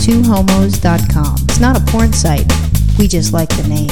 twohomos.com. 0.00 1.36
It's 1.44 1.60
not 1.60 1.76
a 1.76 1.84
porn 1.90 2.12
site. 2.12 2.50
We 2.98 3.08
just 3.08 3.32
like 3.32 3.48
the 3.50 3.68
name. 3.68 3.88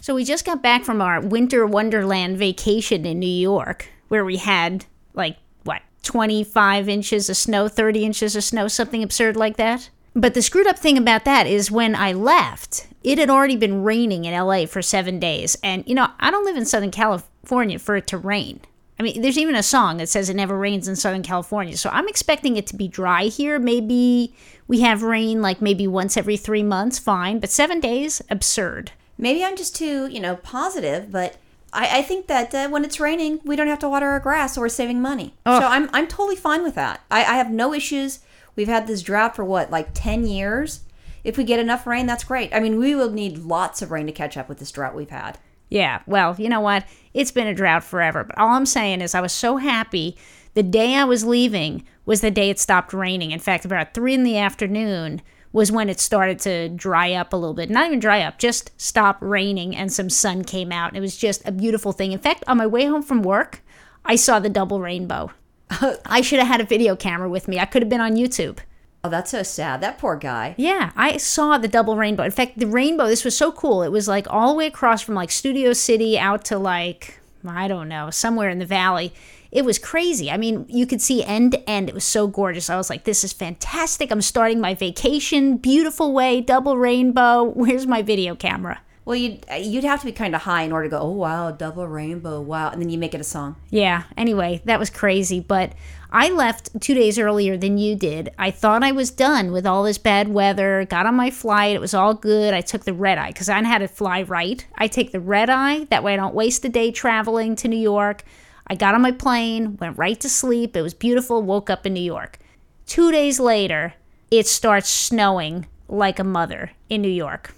So 0.00 0.14
we 0.14 0.24
just 0.24 0.44
got 0.44 0.62
back 0.62 0.84
from 0.84 1.00
our 1.00 1.20
winter 1.20 1.66
wonderland 1.66 2.38
vacation 2.38 3.04
in 3.04 3.18
New 3.18 3.26
York, 3.26 3.88
where 4.08 4.24
we 4.24 4.36
had 4.36 4.86
like 5.14 5.36
what 5.64 5.82
25 6.04 6.88
inches 6.88 7.28
of 7.28 7.36
snow, 7.36 7.68
30 7.68 8.04
inches 8.04 8.36
of 8.36 8.44
snow, 8.44 8.68
something 8.68 9.02
absurd 9.02 9.36
like 9.36 9.56
that. 9.56 9.90
But 10.14 10.32
the 10.32 10.40
screwed 10.40 10.66
up 10.66 10.78
thing 10.78 10.96
about 10.96 11.26
that 11.26 11.46
is 11.46 11.70
when 11.70 11.94
I 11.94 12.12
left, 12.14 12.86
it 13.02 13.18
had 13.18 13.28
already 13.28 13.56
been 13.56 13.82
raining 13.82 14.24
in 14.24 14.32
LA 14.32 14.64
for 14.64 14.80
seven 14.80 15.20
days. 15.20 15.56
And, 15.62 15.84
you 15.86 15.94
know, 15.94 16.08
I 16.18 16.30
don't 16.30 16.46
live 16.46 16.56
in 16.56 16.64
Southern 16.64 16.90
California 16.90 17.78
for 17.78 17.96
it 17.96 18.06
to 18.06 18.16
rain. 18.16 18.60
I 18.98 19.02
mean, 19.02 19.20
there's 19.20 19.36
even 19.36 19.54
a 19.54 19.62
song 19.62 19.98
that 19.98 20.08
says 20.08 20.30
it 20.30 20.36
never 20.36 20.56
rains 20.56 20.88
in 20.88 20.96
Southern 20.96 21.22
California. 21.22 21.76
So 21.76 21.90
I'm 21.92 22.08
expecting 22.08 22.56
it 22.56 22.66
to 22.68 22.76
be 22.76 22.88
dry 22.88 23.24
here. 23.24 23.58
Maybe 23.58 24.34
we 24.68 24.80
have 24.80 25.02
rain 25.02 25.42
like 25.42 25.60
maybe 25.60 25.86
once 25.86 26.16
every 26.16 26.36
three 26.36 26.62
months, 26.62 26.98
fine. 26.98 27.38
But 27.38 27.50
seven 27.50 27.78
days, 27.78 28.22
absurd. 28.30 28.92
Maybe 29.18 29.44
I'm 29.44 29.56
just 29.56 29.76
too, 29.76 30.06
you 30.06 30.20
know, 30.20 30.36
positive, 30.36 31.12
but 31.12 31.36
I, 31.72 31.98
I 31.98 32.02
think 32.02 32.26
that 32.28 32.54
uh, 32.54 32.68
when 32.68 32.84
it's 32.84 32.98
raining, 33.00 33.40
we 33.44 33.56
don't 33.56 33.66
have 33.66 33.78
to 33.80 33.88
water 33.88 34.06
our 34.06 34.20
grass, 34.20 34.54
so 34.54 34.60
we're 34.60 34.68
saving 34.68 35.02
money. 35.02 35.34
So 35.44 35.52
I'm 35.52 35.90
I'm 35.92 36.06
totally 36.06 36.36
fine 36.36 36.62
with 36.62 36.74
that. 36.74 37.00
I, 37.10 37.20
I 37.20 37.36
have 37.36 37.50
no 37.50 37.74
issues. 37.74 38.20
We've 38.56 38.68
had 38.68 38.86
this 38.86 39.02
drought 39.02 39.36
for 39.36 39.44
what, 39.44 39.70
like 39.70 39.90
ten 39.92 40.26
years. 40.26 40.80
If 41.22 41.36
we 41.36 41.44
get 41.44 41.60
enough 41.60 41.86
rain, 41.86 42.06
that's 42.06 42.24
great. 42.24 42.54
I 42.54 42.60
mean, 42.60 42.78
we 42.78 42.94
will 42.94 43.10
need 43.10 43.38
lots 43.38 43.82
of 43.82 43.90
rain 43.90 44.06
to 44.06 44.12
catch 44.12 44.36
up 44.36 44.48
with 44.48 44.58
this 44.58 44.70
drought 44.70 44.94
we've 44.94 45.10
had. 45.10 45.38
Yeah, 45.68 46.02
well, 46.06 46.36
you 46.38 46.48
know 46.48 46.60
what? 46.60 46.84
It's 47.12 47.32
been 47.32 47.46
a 47.46 47.54
drought 47.54 47.84
forever. 47.84 48.24
But 48.24 48.38
all 48.38 48.50
I'm 48.50 48.66
saying 48.66 49.00
is, 49.00 49.14
I 49.14 49.20
was 49.20 49.32
so 49.32 49.56
happy. 49.56 50.16
The 50.54 50.62
day 50.62 50.94
I 50.94 51.04
was 51.04 51.24
leaving 51.24 51.84
was 52.04 52.20
the 52.20 52.30
day 52.30 52.50
it 52.50 52.58
stopped 52.58 52.92
raining. 52.92 53.32
In 53.32 53.40
fact, 53.40 53.64
about 53.64 53.94
three 53.94 54.14
in 54.14 54.22
the 54.22 54.38
afternoon 54.38 55.20
was 55.52 55.72
when 55.72 55.88
it 55.88 55.98
started 55.98 56.38
to 56.40 56.68
dry 56.68 57.12
up 57.12 57.32
a 57.32 57.36
little 57.36 57.54
bit. 57.54 57.70
Not 57.70 57.86
even 57.86 57.98
dry 57.98 58.20
up, 58.20 58.38
just 58.38 58.70
stop 58.80 59.16
raining 59.20 59.74
and 59.74 59.92
some 59.92 60.10
sun 60.10 60.44
came 60.44 60.70
out. 60.70 60.94
It 60.94 61.00
was 61.00 61.16
just 61.16 61.46
a 61.48 61.52
beautiful 61.52 61.92
thing. 61.92 62.12
In 62.12 62.18
fact, 62.18 62.44
on 62.46 62.58
my 62.58 62.66
way 62.66 62.84
home 62.84 63.02
from 63.02 63.22
work, 63.22 63.62
I 64.04 64.16
saw 64.16 64.38
the 64.38 64.50
double 64.50 64.80
rainbow. 64.80 65.32
I 66.06 66.20
should 66.20 66.38
have 66.38 66.48
had 66.48 66.60
a 66.60 66.64
video 66.64 66.94
camera 66.94 67.28
with 67.28 67.48
me. 67.48 67.58
I 67.58 67.64
could 67.64 67.82
have 67.82 67.88
been 67.88 68.00
on 68.00 68.16
YouTube. 68.16 68.58
Oh, 69.06 69.08
that's 69.08 69.30
so 69.30 69.44
sad. 69.44 69.80
That 69.82 69.98
poor 69.98 70.16
guy. 70.16 70.56
Yeah, 70.58 70.90
I 70.96 71.16
saw 71.18 71.58
the 71.58 71.68
double 71.68 71.96
rainbow. 71.96 72.24
In 72.24 72.32
fact, 72.32 72.58
the 72.58 72.66
rainbow, 72.66 73.06
this 73.06 73.24
was 73.24 73.36
so 73.36 73.52
cool. 73.52 73.84
It 73.84 73.92
was 73.92 74.08
like 74.08 74.26
all 74.28 74.48
the 74.48 74.58
way 74.58 74.66
across 74.66 75.00
from 75.00 75.14
like 75.14 75.30
Studio 75.30 75.72
City 75.74 76.18
out 76.18 76.44
to 76.46 76.58
like, 76.58 77.20
I 77.46 77.68
don't 77.68 77.88
know, 77.88 78.10
somewhere 78.10 78.48
in 78.48 78.58
the 78.58 78.66
valley. 78.66 79.12
It 79.52 79.64
was 79.64 79.78
crazy. 79.78 80.28
I 80.28 80.38
mean, 80.38 80.66
you 80.68 80.88
could 80.88 81.00
see 81.00 81.22
end 81.22 81.52
to 81.52 81.70
end. 81.70 81.88
It 81.88 81.94
was 81.94 82.04
so 82.04 82.26
gorgeous. 82.26 82.68
I 82.68 82.76
was 82.76 82.90
like, 82.90 83.04
this 83.04 83.22
is 83.22 83.32
fantastic. 83.32 84.10
I'm 84.10 84.22
starting 84.22 84.60
my 84.60 84.74
vacation. 84.74 85.56
Beautiful 85.56 86.12
way, 86.12 86.40
double 86.40 86.76
rainbow. 86.76 87.44
Where's 87.44 87.86
my 87.86 88.02
video 88.02 88.34
camera? 88.34 88.80
Well, 89.04 89.14
you'd 89.14 89.44
you'd 89.60 89.84
have 89.84 90.00
to 90.00 90.06
be 90.06 90.10
kind 90.10 90.34
of 90.34 90.42
high 90.42 90.62
in 90.62 90.72
order 90.72 90.88
to 90.88 90.90
go. 90.90 91.00
Oh 91.00 91.12
wow, 91.12 91.52
double 91.52 91.86
rainbow, 91.86 92.40
wow, 92.40 92.70
and 92.70 92.82
then 92.82 92.90
you 92.90 92.98
make 92.98 93.14
it 93.14 93.20
a 93.20 93.24
song. 93.24 93.54
Yeah, 93.70 94.02
anyway, 94.16 94.62
that 94.64 94.80
was 94.80 94.90
crazy. 94.90 95.38
But 95.38 95.74
I 96.16 96.30
left 96.30 96.80
two 96.80 96.94
days 96.94 97.18
earlier 97.18 97.58
than 97.58 97.76
you 97.76 97.94
did. 97.94 98.30
I 98.38 98.50
thought 98.50 98.82
I 98.82 98.90
was 98.90 99.10
done 99.10 99.52
with 99.52 99.66
all 99.66 99.82
this 99.82 99.98
bad 99.98 100.28
weather, 100.28 100.86
got 100.88 101.04
on 101.04 101.14
my 101.14 101.28
flight, 101.28 101.76
it 101.76 101.80
was 101.80 101.92
all 101.92 102.14
good. 102.14 102.54
I 102.54 102.62
took 102.62 102.84
the 102.84 102.94
red 102.94 103.18
eye 103.18 103.32
because 103.32 103.50
I 103.50 103.62
had 103.62 103.80
to 103.80 103.86
fly 103.86 104.22
right. 104.22 104.66
I 104.76 104.88
take 104.88 105.12
the 105.12 105.20
red 105.20 105.50
eye, 105.50 105.84
that 105.90 106.02
way 106.02 106.14
I 106.14 106.16
don't 106.16 106.34
waste 106.34 106.64
a 106.64 106.70
day 106.70 106.90
traveling 106.90 107.54
to 107.56 107.68
New 107.68 107.76
York. 107.76 108.22
I 108.66 108.76
got 108.76 108.94
on 108.94 109.02
my 109.02 109.12
plane, 109.12 109.76
went 109.76 109.98
right 109.98 110.18
to 110.20 110.30
sleep. 110.30 110.74
It 110.74 110.80
was 110.80 110.94
beautiful, 110.94 111.42
woke 111.42 111.68
up 111.68 111.84
in 111.84 111.92
New 111.92 112.00
York. 112.00 112.38
Two 112.86 113.12
days 113.12 113.38
later, 113.38 113.92
it 114.30 114.46
starts 114.46 114.88
snowing 114.88 115.66
like 115.86 116.18
a 116.18 116.24
mother 116.24 116.70
in 116.88 117.02
New 117.02 117.10
York. 117.10 117.52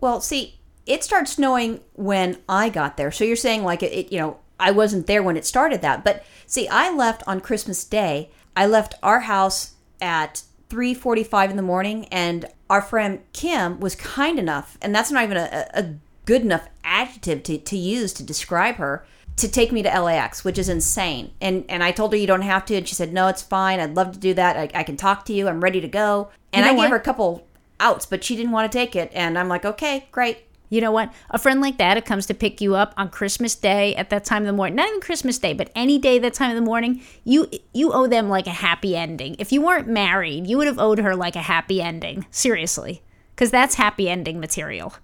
Well, 0.00 0.20
see, 0.20 0.58
it 0.84 1.04
starts 1.04 1.34
snowing 1.34 1.78
when 1.94 2.38
I 2.48 2.70
got 2.70 2.96
there. 2.96 3.12
So 3.12 3.22
you're 3.22 3.36
saying 3.36 3.62
like 3.62 3.84
it, 3.84 3.92
it, 3.92 4.12
you 4.12 4.18
know, 4.18 4.39
I 4.60 4.70
wasn't 4.70 5.06
there 5.06 5.22
when 5.22 5.36
it 5.36 5.46
started 5.46 5.80
that. 5.82 6.04
But 6.04 6.24
see, 6.46 6.68
I 6.68 6.92
left 6.92 7.22
on 7.26 7.40
Christmas 7.40 7.84
Day. 7.84 8.30
I 8.56 8.66
left 8.66 8.94
our 9.02 9.20
house 9.20 9.72
at 10.00 10.42
3:45 10.68 11.50
in 11.50 11.56
the 11.56 11.62
morning 11.62 12.06
and 12.06 12.46
our 12.68 12.80
friend 12.80 13.20
Kim 13.32 13.80
was 13.80 13.96
kind 13.96 14.38
enough, 14.38 14.78
and 14.80 14.94
that's 14.94 15.10
not 15.10 15.24
even 15.24 15.36
a, 15.36 15.66
a 15.74 15.94
good 16.24 16.42
enough 16.42 16.68
adjective 16.84 17.42
to, 17.42 17.58
to 17.58 17.76
use 17.76 18.12
to 18.12 18.22
describe 18.22 18.76
her 18.76 19.04
to 19.36 19.48
take 19.48 19.72
me 19.72 19.82
to 19.82 20.00
LAX, 20.00 20.44
which 20.44 20.58
is 20.58 20.68
insane. 20.68 21.32
And 21.40 21.64
and 21.68 21.82
I 21.82 21.90
told 21.90 22.12
her 22.12 22.18
you 22.18 22.26
don't 22.26 22.42
have 22.42 22.64
to, 22.66 22.76
and 22.76 22.86
she 22.86 22.94
said 22.94 23.12
no, 23.12 23.28
it's 23.28 23.42
fine. 23.42 23.80
I'd 23.80 23.96
love 23.96 24.12
to 24.12 24.18
do 24.18 24.34
that. 24.34 24.56
I, 24.56 24.70
I 24.74 24.82
can 24.84 24.96
talk 24.96 25.24
to 25.26 25.32
you. 25.32 25.48
I'm 25.48 25.60
ready 25.60 25.80
to 25.80 25.88
go. 25.88 26.30
And 26.52 26.64
You 26.64 26.72
know 26.72 26.78
I 26.78 26.82
gave 26.84 26.90
her 26.90 26.96
a 26.96 27.00
couple 27.00 27.46
outs, 27.80 28.06
but 28.06 28.22
she 28.22 28.36
didn't 28.36 28.52
want 28.52 28.70
to 28.70 28.78
take 28.78 28.94
it. 28.94 29.10
And 29.14 29.38
I'm 29.38 29.48
like, 29.48 29.64
okay, 29.64 30.08
great. 30.12 30.44
You 30.70 30.80
know 30.80 30.92
what? 30.92 31.12
A 31.30 31.38
friend 31.38 31.60
like 31.60 31.78
that 31.78 31.96
who 31.96 32.02
comes 32.02 32.26
to 32.26 32.34
pick 32.34 32.60
you 32.60 32.76
up 32.76 32.94
on 32.96 33.10
Christmas 33.10 33.54
Day 33.56 33.94
at 33.96 34.08
that 34.10 34.24
time 34.24 34.44
of 34.44 34.46
the 34.46 34.52
morning, 34.52 34.76
not 34.76 34.88
even 34.88 35.00
Christmas 35.00 35.36
Day, 35.36 35.52
but 35.52 35.70
any 35.74 35.98
day 35.98 36.18
that 36.20 36.32
time 36.32 36.50
of 36.50 36.56
the 36.56 36.62
morning, 36.62 37.02
you 37.24 37.50
you 37.74 37.92
owe 37.92 38.06
them 38.06 38.28
like 38.28 38.46
a 38.46 38.50
happy 38.50 38.96
ending. 38.96 39.34
If 39.38 39.52
you 39.52 39.60
weren't 39.60 39.88
married, 39.88 40.46
you 40.46 40.56
would 40.56 40.68
have 40.68 40.78
owed 40.78 41.00
her 41.00 41.16
like 41.16 41.36
a 41.36 41.42
happy 41.42 41.82
ending. 41.82 42.24
Seriously. 42.30 43.02
Because 43.34 43.50
that's 43.50 43.74
happy 43.74 44.08
ending 44.08 44.38
material. 44.38 44.94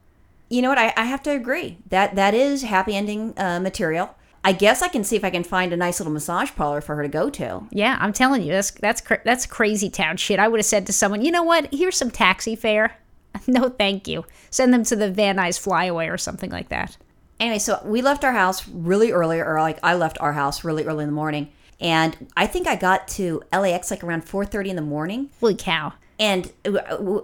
You 0.49 0.63
know 0.63 0.69
what? 0.69 0.79
I, 0.79 0.93
I 0.97 1.05
have 1.05 1.23
to 1.25 1.31
agree 1.31 1.79
that 1.89 2.15
that 2.15 2.33
is 2.33 2.63
happy 2.63 2.95
ending 2.95 3.35
uh, 3.37 3.59
material. 3.59 4.15
I 4.45 4.53
guess 4.53 4.81
I 4.81 4.87
can 4.87 5.03
see 5.03 5.17
if 5.17 5.25
I 5.25 5.31
can 5.31 5.43
find 5.43 5.73
a 5.73 5.77
nice 5.77 5.99
little 5.99 6.13
massage 6.13 6.53
parlor 6.55 6.81
for 6.81 6.95
her 6.95 7.03
to 7.03 7.09
go 7.09 7.29
to. 7.31 7.67
Yeah, 7.73 7.97
I'm 8.01 8.13
telling 8.13 8.43
you, 8.43 8.53
that's 8.53 8.71
that's 8.71 9.01
cra- 9.01 9.23
that's 9.25 9.45
crazy 9.45 9.91
town 9.91 10.19
shit. 10.19 10.39
I 10.39 10.47
would 10.47 10.61
have 10.61 10.67
said 10.67 10.87
to 10.87 10.93
someone, 10.93 11.25
you 11.25 11.33
know 11.33 11.43
what? 11.43 11.75
Here's 11.75 11.97
some 11.97 12.13
taxi 12.13 12.55
fare. 12.55 12.97
no, 13.47 13.69
thank 13.69 14.09
you. 14.09 14.25
Send 14.51 14.73
them 14.73 14.85
to 14.85 14.97
the 14.97 15.11
Van 15.11 15.37
Nuys 15.37 15.59
Flyaway 15.59 16.09
or 16.09 16.19
something 16.19 16.51
like 16.51 16.69
that. 16.69 16.97
Anyway, 17.39 17.59
so 17.59 17.81
we 17.85 18.01
left 18.01 18.25
our 18.25 18.33
house 18.33 18.67
really 18.69 19.13
early, 19.13 19.41
or 19.41 19.61
like 19.61 19.79
I 19.83 19.95
left 19.95 20.19
our 20.21 20.33
house 20.33 20.65
really 20.65 20.85
early 20.85 21.05
in 21.05 21.11
the 21.11 21.15
morning, 21.15 21.51
and 21.81 22.17
I 22.37 22.47
think 22.47 22.67
I 22.67 22.77
got 22.77 23.09
to 23.09 23.43
LAX 23.53 23.91
like 23.91 24.03
around 24.03 24.25
four 24.25 24.47
thirty 24.47 24.71
in 24.71 24.77
the 24.77 24.83
morning. 24.83 25.31
Holy 25.41 25.55
cow! 25.55 25.93
and 26.19 26.53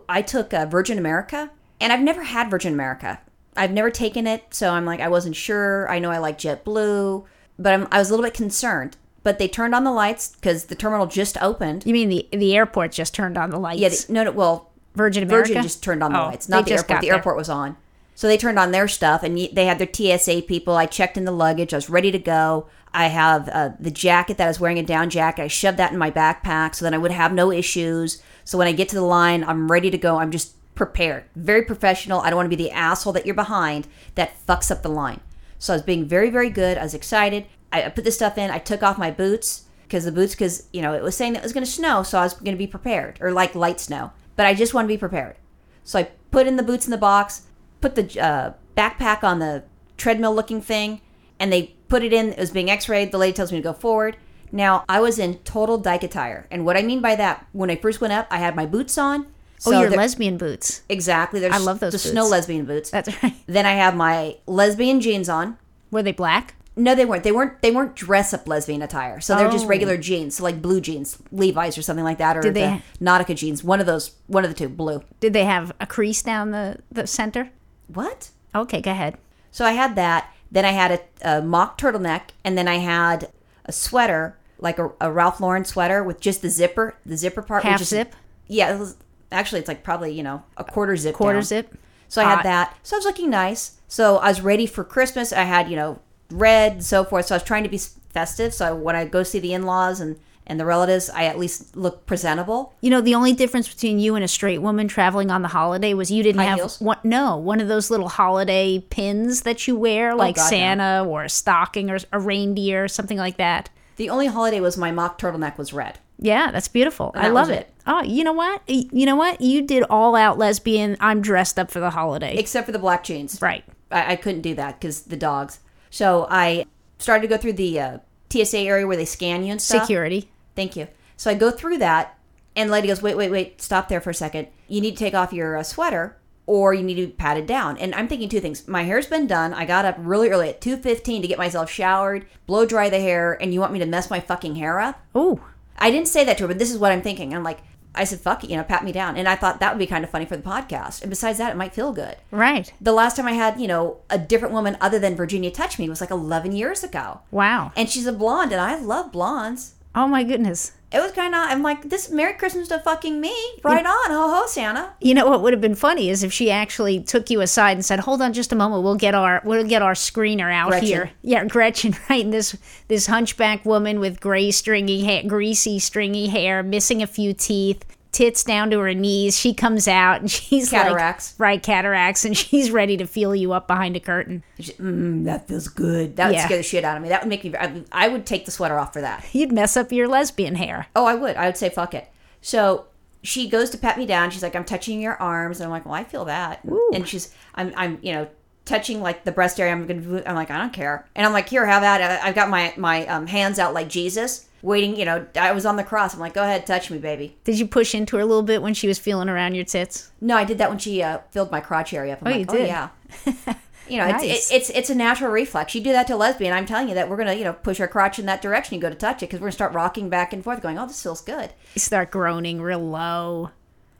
I 0.08 0.22
took 0.22 0.52
uh, 0.52 0.66
Virgin 0.66 0.98
America, 0.98 1.50
and 1.80 1.92
I've 1.92 2.00
never 2.00 2.22
had 2.22 2.50
Virgin 2.50 2.72
America. 2.72 3.20
I've 3.56 3.72
never 3.72 3.90
taken 3.90 4.26
it, 4.26 4.44
so 4.50 4.70
I'm 4.70 4.84
like 4.84 5.00
I 5.00 5.08
wasn't 5.08 5.36
sure. 5.36 5.90
I 5.90 5.98
know 5.98 6.10
I 6.10 6.18
like 6.18 6.38
JetBlue, 6.38 7.24
but 7.58 7.72
I'm, 7.72 7.88
I 7.90 7.98
was 7.98 8.10
a 8.10 8.12
little 8.12 8.24
bit 8.24 8.34
concerned. 8.34 8.96
But 9.22 9.38
they 9.38 9.46
turned 9.46 9.74
on 9.74 9.84
the 9.84 9.92
lights 9.92 10.34
because 10.34 10.64
the 10.64 10.74
terminal 10.74 11.06
just 11.06 11.40
opened. 11.40 11.86
You 11.86 11.92
mean 11.92 12.08
the 12.08 12.28
the 12.32 12.56
airport 12.56 12.92
just 12.92 13.14
turned 13.14 13.38
on 13.38 13.50
the 13.50 13.58
lights? 13.58 13.80
Yeah, 13.80 13.90
no, 14.12 14.24
no. 14.24 14.32
Well, 14.32 14.71
Virgin 14.94 15.22
America. 15.22 15.48
Virgin 15.48 15.62
just 15.62 15.82
turned 15.82 16.02
on 16.02 16.12
the 16.12 16.20
Oh, 16.20 16.26
lights, 16.26 16.48
not 16.48 16.66
the 16.66 16.72
airport. 16.72 17.00
The 17.00 17.06
there. 17.06 17.16
airport 17.16 17.36
was 17.36 17.48
on, 17.48 17.76
so 18.14 18.26
they 18.26 18.36
turned 18.36 18.58
on 18.58 18.72
their 18.72 18.88
stuff, 18.88 19.22
and 19.22 19.36
they 19.36 19.66
had 19.66 19.78
their 19.78 19.88
TSA 19.92 20.42
people. 20.42 20.76
I 20.76 20.86
checked 20.86 21.16
in 21.16 21.24
the 21.24 21.32
luggage. 21.32 21.72
I 21.72 21.76
was 21.78 21.90
ready 21.90 22.10
to 22.12 22.18
go. 22.18 22.66
I 22.94 23.06
have 23.06 23.48
uh, 23.48 23.70
the 23.80 23.90
jacket 23.90 24.36
that 24.36 24.44
I 24.44 24.48
was 24.48 24.60
wearing, 24.60 24.78
a 24.78 24.82
down 24.82 25.08
jacket. 25.08 25.42
I 25.42 25.48
shoved 25.48 25.78
that 25.78 25.92
in 25.92 25.98
my 25.98 26.10
backpack 26.10 26.74
so 26.74 26.84
then 26.84 26.92
I 26.94 26.98
would 26.98 27.10
have 27.10 27.32
no 27.32 27.50
issues. 27.50 28.22
So 28.44 28.58
when 28.58 28.68
I 28.68 28.72
get 28.72 28.88
to 28.90 28.96
the 28.96 29.02
line, 29.02 29.44
I'm 29.44 29.70
ready 29.70 29.90
to 29.90 29.96
go. 29.96 30.18
I'm 30.18 30.30
just 30.30 30.56
prepared, 30.74 31.24
very 31.34 31.62
professional. 31.62 32.20
I 32.20 32.28
don't 32.30 32.36
want 32.36 32.50
to 32.50 32.56
be 32.56 32.62
the 32.62 32.70
asshole 32.70 33.12
that 33.14 33.24
you're 33.24 33.34
behind 33.34 33.86
that 34.14 34.34
fucks 34.46 34.70
up 34.70 34.82
the 34.82 34.88
line. 34.90 35.20
So 35.58 35.72
I 35.72 35.76
was 35.76 35.82
being 35.82 36.04
very, 36.06 36.28
very 36.28 36.50
good. 36.50 36.76
I 36.76 36.82
was 36.82 36.92
excited. 36.94 37.46
I, 37.72 37.84
I 37.84 37.88
put 37.88 38.04
this 38.04 38.16
stuff 38.16 38.36
in. 38.36 38.50
I 38.50 38.58
took 38.58 38.82
off 38.82 38.98
my 38.98 39.10
boots 39.10 39.64
because 39.84 40.04
the 40.04 40.12
boots, 40.12 40.34
because 40.34 40.66
you 40.72 40.82
know 40.82 40.92
it 40.92 41.02
was 41.02 41.16
saying 41.16 41.34
that 41.34 41.40
it 41.40 41.44
was 41.44 41.52
going 41.52 41.64
to 41.64 41.70
snow, 41.70 42.02
so 42.02 42.18
I 42.18 42.24
was 42.24 42.34
going 42.34 42.52
to 42.52 42.56
be 42.56 42.66
prepared, 42.66 43.18
or 43.20 43.32
like 43.32 43.54
light 43.54 43.80
snow. 43.80 44.12
But 44.36 44.46
I 44.46 44.54
just 44.54 44.74
want 44.74 44.84
to 44.84 44.88
be 44.88 44.98
prepared. 44.98 45.36
So 45.84 45.98
I 45.98 46.04
put 46.30 46.46
in 46.46 46.56
the 46.56 46.62
boots 46.62 46.86
in 46.86 46.90
the 46.90 46.98
box, 46.98 47.42
put 47.80 47.94
the 47.94 48.20
uh, 48.20 48.52
backpack 48.76 49.22
on 49.24 49.38
the 49.38 49.64
treadmill 49.96 50.34
looking 50.34 50.60
thing, 50.60 51.00
and 51.38 51.52
they 51.52 51.74
put 51.88 52.02
it 52.02 52.12
in. 52.12 52.32
It 52.32 52.38
was 52.38 52.50
being 52.50 52.70
x 52.70 52.88
rayed. 52.88 53.12
The 53.12 53.18
lady 53.18 53.32
tells 53.34 53.52
me 53.52 53.58
to 53.58 53.62
go 53.62 53.72
forward. 53.72 54.16
Now, 54.50 54.84
I 54.88 55.00
was 55.00 55.18
in 55.18 55.38
total 55.38 55.78
dyke 55.78 56.02
attire. 56.02 56.46
And 56.50 56.64
what 56.66 56.76
I 56.76 56.82
mean 56.82 57.00
by 57.00 57.16
that, 57.16 57.46
when 57.52 57.70
I 57.70 57.76
first 57.76 58.00
went 58.00 58.12
up, 58.12 58.26
I 58.30 58.36
had 58.38 58.54
my 58.54 58.66
boots 58.66 58.98
on. 58.98 59.24
oh, 59.24 59.70
So 59.70 59.80
your 59.80 59.88
they're- 59.88 59.98
lesbian 59.98 60.36
boots. 60.36 60.82
Exactly. 60.88 61.40
There's 61.40 61.54
I 61.54 61.58
love 61.58 61.80
those 61.80 61.92
The 61.92 61.96
boots. 61.98 62.10
snow 62.10 62.26
lesbian 62.28 62.64
boots. 62.66 62.90
That's 62.90 63.08
right. 63.22 63.34
Then 63.46 63.64
I 63.66 63.72
have 63.72 63.96
my 63.96 64.36
lesbian 64.46 65.00
jeans 65.00 65.28
on. 65.28 65.56
Were 65.90 66.02
they 66.02 66.12
black? 66.12 66.54
No, 66.74 66.94
they 66.94 67.04
weren't. 67.04 67.22
They 67.22 67.32
weren't. 67.32 67.60
They 67.60 67.70
weren't 67.70 67.94
dress 67.94 68.32
up 68.32 68.48
lesbian 68.48 68.80
attire. 68.82 69.20
So 69.20 69.36
they're 69.36 69.50
just 69.50 69.66
Oh. 69.66 69.68
regular 69.68 69.96
jeans, 69.98 70.36
so 70.36 70.44
like 70.44 70.62
blue 70.62 70.80
jeans, 70.80 71.18
Levi's 71.30 71.76
or 71.76 71.82
something 71.82 72.04
like 72.04 72.18
that, 72.18 72.36
or 72.36 72.40
Did 72.40 72.54
they- 72.54 72.82
the 72.98 73.04
Nautica 73.04 73.36
jeans. 73.36 73.62
One 73.62 73.78
of 73.80 73.86
those. 73.86 74.12
One 74.26 74.42
of 74.44 74.50
the 74.50 74.56
two. 74.56 74.68
Blue. 74.70 75.02
Did 75.20 75.32
they 75.34 75.44
have 75.44 75.72
a 75.80 75.86
crease 75.86 76.22
down 76.22 76.50
the 76.50 76.78
the 76.90 77.06
center? 77.06 77.50
What? 77.88 78.30
Okay, 78.54 78.80
go 78.80 78.90
ahead. 78.92 79.18
So 79.50 79.64
I 79.66 79.72
had 79.72 79.96
that. 79.96 80.30
Then 80.50 80.64
I 80.64 80.70
had 80.72 80.90
a, 81.22 81.38
a 81.38 81.42
mock 81.42 81.78
turtleneck, 81.78 82.22
and 82.44 82.56
then 82.56 82.68
I 82.68 82.76
had 82.76 83.30
a 83.66 83.72
sweater, 83.72 84.36
like 84.58 84.78
a, 84.78 84.90
a 85.00 85.10
Ralph 85.12 85.40
Lauren 85.40 85.64
sweater 85.64 86.02
with 86.02 86.20
just 86.20 86.40
the 86.42 86.48
zipper, 86.50 86.94
the 87.04 87.16
zipper 87.16 87.42
part. 87.42 87.62
Half 87.64 87.74
which 87.74 87.82
is, 87.82 87.88
zip? 87.88 88.14
Yeah, 88.48 88.74
it 88.74 88.78
was, 88.78 88.96
actually, 89.30 89.60
it's 89.60 89.68
like 89.68 89.82
probably 89.82 90.12
you 90.12 90.22
know 90.22 90.42
a 90.56 90.64
quarter 90.64 90.96
zip. 90.96 91.14
Quarter 91.14 91.38
down. 91.40 91.42
zip. 91.44 91.78
So 92.08 92.20
I 92.22 92.24
Hot. 92.24 92.36
had 92.38 92.46
that. 92.46 92.76
So 92.82 92.96
I 92.96 92.98
was 92.98 93.04
looking 93.06 93.28
nice. 93.30 93.72
So 93.88 94.16
I 94.18 94.28
was 94.28 94.40
ready 94.40 94.66
for 94.66 94.84
Christmas. 94.84 95.32
I 95.34 95.42
had 95.44 95.68
you 95.70 95.76
know 95.76 95.98
red 96.32 96.72
and 96.72 96.84
so 96.84 97.04
forth. 97.04 97.26
So 97.26 97.34
I 97.34 97.38
was 97.38 97.44
trying 97.44 97.62
to 97.64 97.68
be 97.68 97.78
festive. 98.10 98.52
So 98.54 98.66
I, 98.66 98.72
when 98.72 98.96
I 98.96 99.04
go 99.04 99.22
see 99.22 99.38
the 99.38 99.52
in 99.52 99.64
laws 99.64 100.00
and 100.00 100.18
and 100.44 100.58
the 100.58 100.64
relatives, 100.66 101.08
I 101.08 101.24
at 101.26 101.38
least 101.38 101.76
look 101.76 102.04
presentable. 102.04 102.74
You 102.80 102.90
know, 102.90 103.00
the 103.00 103.14
only 103.14 103.32
difference 103.32 103.72
between 103.72 104.00
you 104.00 104.16
and 104.16 104.24
a 104.24 104.28
straight 104.28 104.58
woman 104.58 104.88
traveling 104.88 105.30
on 105.30 105.42
the 105.42 105.48
holiday 105.48 105.94
was 105.94 106.10
you 106.10 106.24
didn't 106.24 106.40
High 106.40 106.46
have 106.46 106.58
heels? 106.58 106.80
one. 106.80 106.98
No, 107.04 107.36
one 107.36 107.60
of 107.60 107.68
those 107.68 107.90
little 107.92 108.08
holiday 108.08 108.80
pins 108.90 109.42
that 109.42 109.68
you 109.68 109.76
wear, 109.76 110.10
oh, 110.12 110.16
like 110.16 110.34
Oh, 110.36 110.40
God, 110.40 110.42
no. 110.42 110.48
Santa 110.50 111.04
or 111.08 111.22
a 111.24 111.28
stocking 111.28 111.90
or 111.90 111.98
a 112.12 112.18
reindeer, 112.18 112.84
or 112.84 112.88
something 112.88 113.18
like 113.18 113.36
that. 113.36 113.70
The 113.96 114.10
only 114.10 114.26
holiday 114.26 114.58
was 114.58 114.76
my 114.76 114.90
mock 114.90 115.16
turtleneck 115.20 115.56
was 115.58 115.72
red. 115.72 116.00
Yeah, 116.18 116.50
that's 116.50 116.68
beautiful. 116.68 117.12
I 117.14 117.28
that 117.28 117.34
love 117.34 117.50
it. 117.50 117.60
it. 117.60 117.70
Oh, 117.86 118.02
you 118.02 118.24
know 118.24 118.32
what? 118.32 118.62
You 118.68 119.06
know 119.06 119.16
what? 119.16 119.40
You 119.40 119.62
did 119.62 119.84
all 119.90 120.16
out 120.16 120.38
lesbian. 120.38 120.96
I'm 120.98 121.20
dressed 121.22 121.56
up 121.56 121.70
for 121.70 121.78
the 121.78 121.90
holiday. 121.90 122.34
except 122.36 122.66
for 122.66 122.72
the 122.72 122.78
black 122.80 123.04
jeans. 123.04 123.40
right. 123.40 123.62
I, 123.92 124.12
I 124.12 124.16
couldn't 124.16 124.40
do 124.42 124.54
that 124.56 124.80
because 124.80 125.02
the 125.02 125.16
dogs. 125.16 125.60
So 125.92 126.26
I 126.30 126.64
started 126.98 127.22
to 127.22 127.28
go 127.28 127.36
through 127.36 127.52
the 127.52 127.78
uh, 127.78 127.98
TSA 128.30 128.60
area 128.60 128.86
where 128.86 128.96
they 128.96 129.04
scan 129.04 129.44
you 129.44 129.52
and 129.52 129.60
stuff. 129.60 129.82
Security. 129.82 130.30
Thank 130.56 130.74
you. 130.74 130.88
So 131.18 131.30
I 131.30 131.34
go 131.34 131.50
through 131.50 131.78
that, 131.78 132.18
and 132.56 132.68
the 132.68 132.72
lady 132.72 132.88
goes, 132.88 133.02
"Wait, 133.02 133.16
wait, 133.16 133.30
wait! 133.30 133.60
Stop 133.60 133.88
there 133.88 134.00
for 134.00 134.10
a 134.10 134.14
second. 134.14 134.48
You 134.68 134.80
need 134.80 134.96
to 134.96 135.04
take 135.04 135.14
off 135.14 135.34
your 135.34 135.56
uh, 135.56 135.62
sweater, 135.62 136.16
or 136.46 136.72
you 136.72 136.82
need 136.82 136.94
to 136.94 137.08
pat 137.08 137.36
it 137.36 137.46
down." 137.46 137.76
And 137.76 137.94
I'm 137.94 138.08
thinking 138.08 138.30
two 138.30 138.40
things. 138.40 138.66
My 138.66 138.84
hair's 138.84 139.06
been 139.06 139.26
done. 139.26 139.52
I 139.52 139.66
got 139.66 139.84
up 139.84 139.96
really 139.98 140.30
early 140.30 140.48
at 140.48 140.62
two 140.62 140.78
fifteen 140.78 141.20
to 141.20 141.28
get 141.28 141.38
myself 141.38 141.70
showered, 141.70 142.26
blow 142.46 142.64
dry 142.64 142.88
the 142.88 142.98
hair, 142.98 143.34
and 143.40 143.52
you 143.52 143.60
want 143.60 143.74
me 143.74 143.78
to 143.78 143.86
mess 143.86 144.08
my 144.08 144.18
fucking 144.18 144.56
hair 144.56 144.80
up? 144.80 144.98
Oh, 145.14 145.44
I 145.78 145.90
didn't 145.90 146.08
say 146.08 146.24
that 146.24 146.38
to 146.38 146.44
her, 146.44 146.48
but 146.48 146.58
this 146.58 146.70
is 146.70 146.78
what 146.78 146.90
I'm 146.90 147.02
thinking. 147.02 147.34
I'm 147.34 147.44
like, 147.44 147.60
I 147.94 148.04
said, 148.04 148.20
"Fuck 148.20 148.42
it," 148.44 148.50
you 148.50 148.56
know, 148.56 148.62
pat 148.64 148.84
me 148.84 148.92
down, 148.92 149.16
and 149.16 149.28
I 149.28 149.36
thought 149.36 149.60
that 149.60 149.72
would 149.72 149.78
be 149.78 149.86
kind 149.86 150.02
of 150.04 150.10
funny 150.10 150.24
for 150.24 150.36
the 150.36 150.42
podcast. 150.42 151.02
And 151.02 151.10
besides 151.10 151.38
that, 151.38 151.50
it 151.52 151.56
might 151.56 151.74
feel 151.74 151.92
good. 151.92 152.16
right. 152.30 152.72
The 152.80 152.92
last 152.92 153.16
time 153.16 153.26
I 153.26 153.32
had, 153.32 153.60
you 153.60 153.68
know, 153.68 153.98
a 154.08 154.18
different 154.18 154.54
woman 154.54 154.76
other 154.80 154.98
than 154.98 155.14
Virginia 155.16 155.50
touch 155.50 155.78
me 155.78 155.88
was 155.88 156.00
like 156.00 156.10
11 156.10 156.52
years 156.52 156.82
ago. 156.82 157.20
Wow. 157.30 157.72
And 157.76 157.88
she's 157.90 158.06
a 158.06 158.12
blonde, 158.12 158.52
and 158.52 158.60
I 158.60 158.76
love 158.78 159.12
blondes. 159.12 159.74
Oh 159.94 160.06
my 160.08 160.22
goodness. 160.24 160.72
It 160.92 161.00
was 161.00 161.12
kind 161.12 161.34
of, 161.34 161.40
I'm 161.42 161.62
like, 161.62 161.88
this 161.88 162.10
Merry 162.10 162.34
Christmas 162.34 162.68
to 162.68 162.78
fucking 162.78 163.20
me. 163.20 163.34
Right 163.64 163.84
on. 163.84 164.10
Ho 164.10 164.28
ho, 164.28 164.46
Santa. 164.46 164.92
You 165.00 165.14
know 165.14 165.26
what 165.26 165.42
would 165.42 165.52
have 165.52 165.60
been 165.60 165.74
funny 165.74 166.10
is 166.10 166.22
if 166.22 166.32
she 166.32 166.50
actually 166.50 167.00
took 167.00 167.30
you 167.30 167.40
aside 167.40 167.72
and 167.72 167.84
said, 167.84 168.00
"Hold 168.00 168.20
on, 168.20 168.32
just 168.32 168.52
a 168.52 168.56
moment. 168.56 168.82
We'll 168.82 168.96
get 168.96 169.14
our 169.14 169.40
we'll 169.44 169.64
get 169.64 169.82
our 169.82 169.94
screener 169.94 170.52
out 170.52 170.68
Gretchen. 170.70 170.86
here." 170.86 171.10
Yeah, 171.22 171.44
Gretchen, 171.44 171.94
right? 172.10 172.24
And 172.24 172.32
this 172.32 172.56
this 172.88 173.06
hunchback 173.06 173.64
woman 173.64 174.00
with 174.00 174.20
gray 174.20 174.50
stringy 174.50 175.04
hair, 175.04 175.22
greasy 175.26 175.78
stringy 175.78 176.28
hair, 176.28 176.62
missing 176.62 177.02
a 177.02 177.06
few 177.06 177.32
teeth, 177.32 177.84
tits 178.12 178.44
down 178.44 178.70
to 178.70 178.78
her 178.78 178.92
knees. 178.94 179.38
She 179.38 179.54
comes 179.54 179.88
out 179.88 180.20
and 180.20 180.30
she's 180.30 180.70
Cataracts. 180.70 181.32
like, 181.38 181.40
right, 181.40 181.62
cataracts, 181.62 182.24
and 182.24 182.36
she's 182.36 182.70
ready 182.70 182.96
to 182.98 183.06
feel 183.06 183.34
you 183.34 183.52
up 183.52 183.66
behind 183.66 183.96
a 183.96 184.00
curtain. 184.00 184.44
She- 184.60 184.74
mm, 184.74 185.24
that 185.24 185.48
feels 185.48 185.68
good. 185.68 186.16
That 186.16 186.26
would 186.28 186.34
Yeah. 186.36 186.44
scare 186.44 186.56
the 186.58 186.62
shit 186.62 186.84
out 186.84 186.96
of 186.96 187.02
me. 187.02 187.08
That 187.08 187.22
would 187.22 187.28
make 187.28 187.42
me, 187.42 187.54
I, 187.56 187.82
I 187.90 188.08
would 188.08 188.26
take 188.26 188.44
the 188.44 188.50
sweater 188.50 188.78
off 188.78 188.92
for 188.92 189.00
that. 189.00 189.24
You'd 189.32 189.50
mess 189.52 189.76
up 189.76 189.90
your 189.92 190.08
lesbian 190.08 190.54
hair. 190.56 190.86
Oh, 190.94 191.06
I 191.06 191.14
would. 191.14 191.36
I 191.36 191.46
would 191.46 191.56
say 191.56 191.68
fuck 191.70 191.94
it. 191.94 192.08
So 192.42 192.84
she 193.22 193.48
goes 193.48 193.70
to 193.70 193.78
pat 193.78 193.96
me 193.96 194.04
down. 194.04 194.30
She's 194.30 194.42
like, 194.42 194.54
I'm 194.56 194.64
touching 194.64 195.00
your 195.00 195.14
arms. 195.14 195.58
And 195.60 195.64
I'm 195.66 195.70
like, 195.70 195.84
well, 195.86 195.94
I 195.94 196.04
feel 196.04 196.24
that. 196.26 196.62
And 196.92 197.06
she's, 197.08 197.32
I'm, 197.54 197.72
I'm, 197.76 197.98
you 198.02 198.12
know, 198.12 198.28
touching 198.64 199.00
like 199.00 199.24
the 199.24 199.32
breast 199.32 199.58
area. 199.60 199.72
I'm 199.72 199.86
gonna, 199.86 200.22
I'm 200.26 200.34
like, 200.34 200.50
I 200.50 200.58
don't 200.58 200.72
care. 200.72 201.06
And 201.14 201.26
I'm 201.26 201.32
like, 201.32 201.48
here, 201.48 201.66
have 201.66 201.82
at 201.82 202.00
it. 202.00 202.24
I've 202.24 202.34
got 202.34 202.48
my 202.50 202.72
my 202.76 203.06
um, 203.06 203.26
hands 203.26 203.58
out 203.58 203.74
like 203.74 203.88
Jesus, 203.88 204.46
waiting. 204.62 204.96
You 204.96 205.04
know, 205.04 205.26
I 205.36 205.52
was 205.52 205.66
on 205.66 205.76
the 205.76 205.84
cross. 205.84 206.14
I'm 206.14 206.20
like, 206.20 206.34
go 206.34 206.42
ahead, 206.42 206.66
touch 206.66 206.90
me, 206.90 206.98
baby. 206.98 207.36
Did 207.44 207.58
you 207.58 207.66
push 207.66 207.94
into 207.94 208.16
her 208.16 208.22
a 208.22 208.26
little 208.26 208.42
bit 208.42 208.62
when 208.62 208.74
she 208.74 208.88
was 208.88 208.98
feeling 208.98 209.28
around 209.28 209.54
your 209.54 209.64
tits? 209.64 210.10
No, 210.20 210.36
I 210.36 210.44
did 210.44 210.58
that 210.58 210.68
when 210.70 210.78
she 210.78 211.02
uh, 211.02 211.18
filled 211.30 211.50
my 211.50 211.60
crotch 211.60 211.92
area 211.92 212.14
up. 212.14 212.20
I'm 212.22 212.28
Oh, 212.28 212.30
like, 212.36 212.40
you 212.40 212.46
oh 212.48 212.56
did? 212.56 212.66
yeah. 212.68 212.88
You 213.88 213.98
know, 213.98 214.06
it's, 214.06 214.50
it, 214.50 214.54
it's 214.54 214.70
it's 214.70 214.90
a 214.90 214.94
natural 214.94 215.30
reflex. 215.32 215.74
You 215.74 215.82
do 215.82 215.90
that 215.92 216.06
to 216.06 216.14
a 216.14 216.16
lesbian. 216.16 216.52
I'm 216.54 216.64
telling 216.66 216.88
you 216.88 216.94
that 216.94 217.10
we're 217.10 217.16
gonna 217.16 217.34
you 217.34 217.42
know 217.42 217.52
push 217.52 217.80
our 217.80 217.88
crotch 217.88 218.18
in 218.18 218.26
that 218.26 218.40
direction. 218.40 218.76
You 218.76 218.80
go 218.80 218.88
to 218.88 218.94
touch 218.94 219.16
it 219.22 219.26
because 219.26 219.40
we're 219.40 219.46
gonna 219.46 219.52
start 219.52 219.72
rocking 219.74 220.08
back 220.08 220.32
and 220.32 220.42
forth, 220.42 220.62
going, 220.62 220.78
"Oh, 220.78 220.86
this 220.86 221.02
feels 221.02 221.20
good." 221.20 221.50
You 221.74 221.80
start 221.80 222.12
groaning 222.12 222.62
real 222.62 222.78
low. 222.78 223.50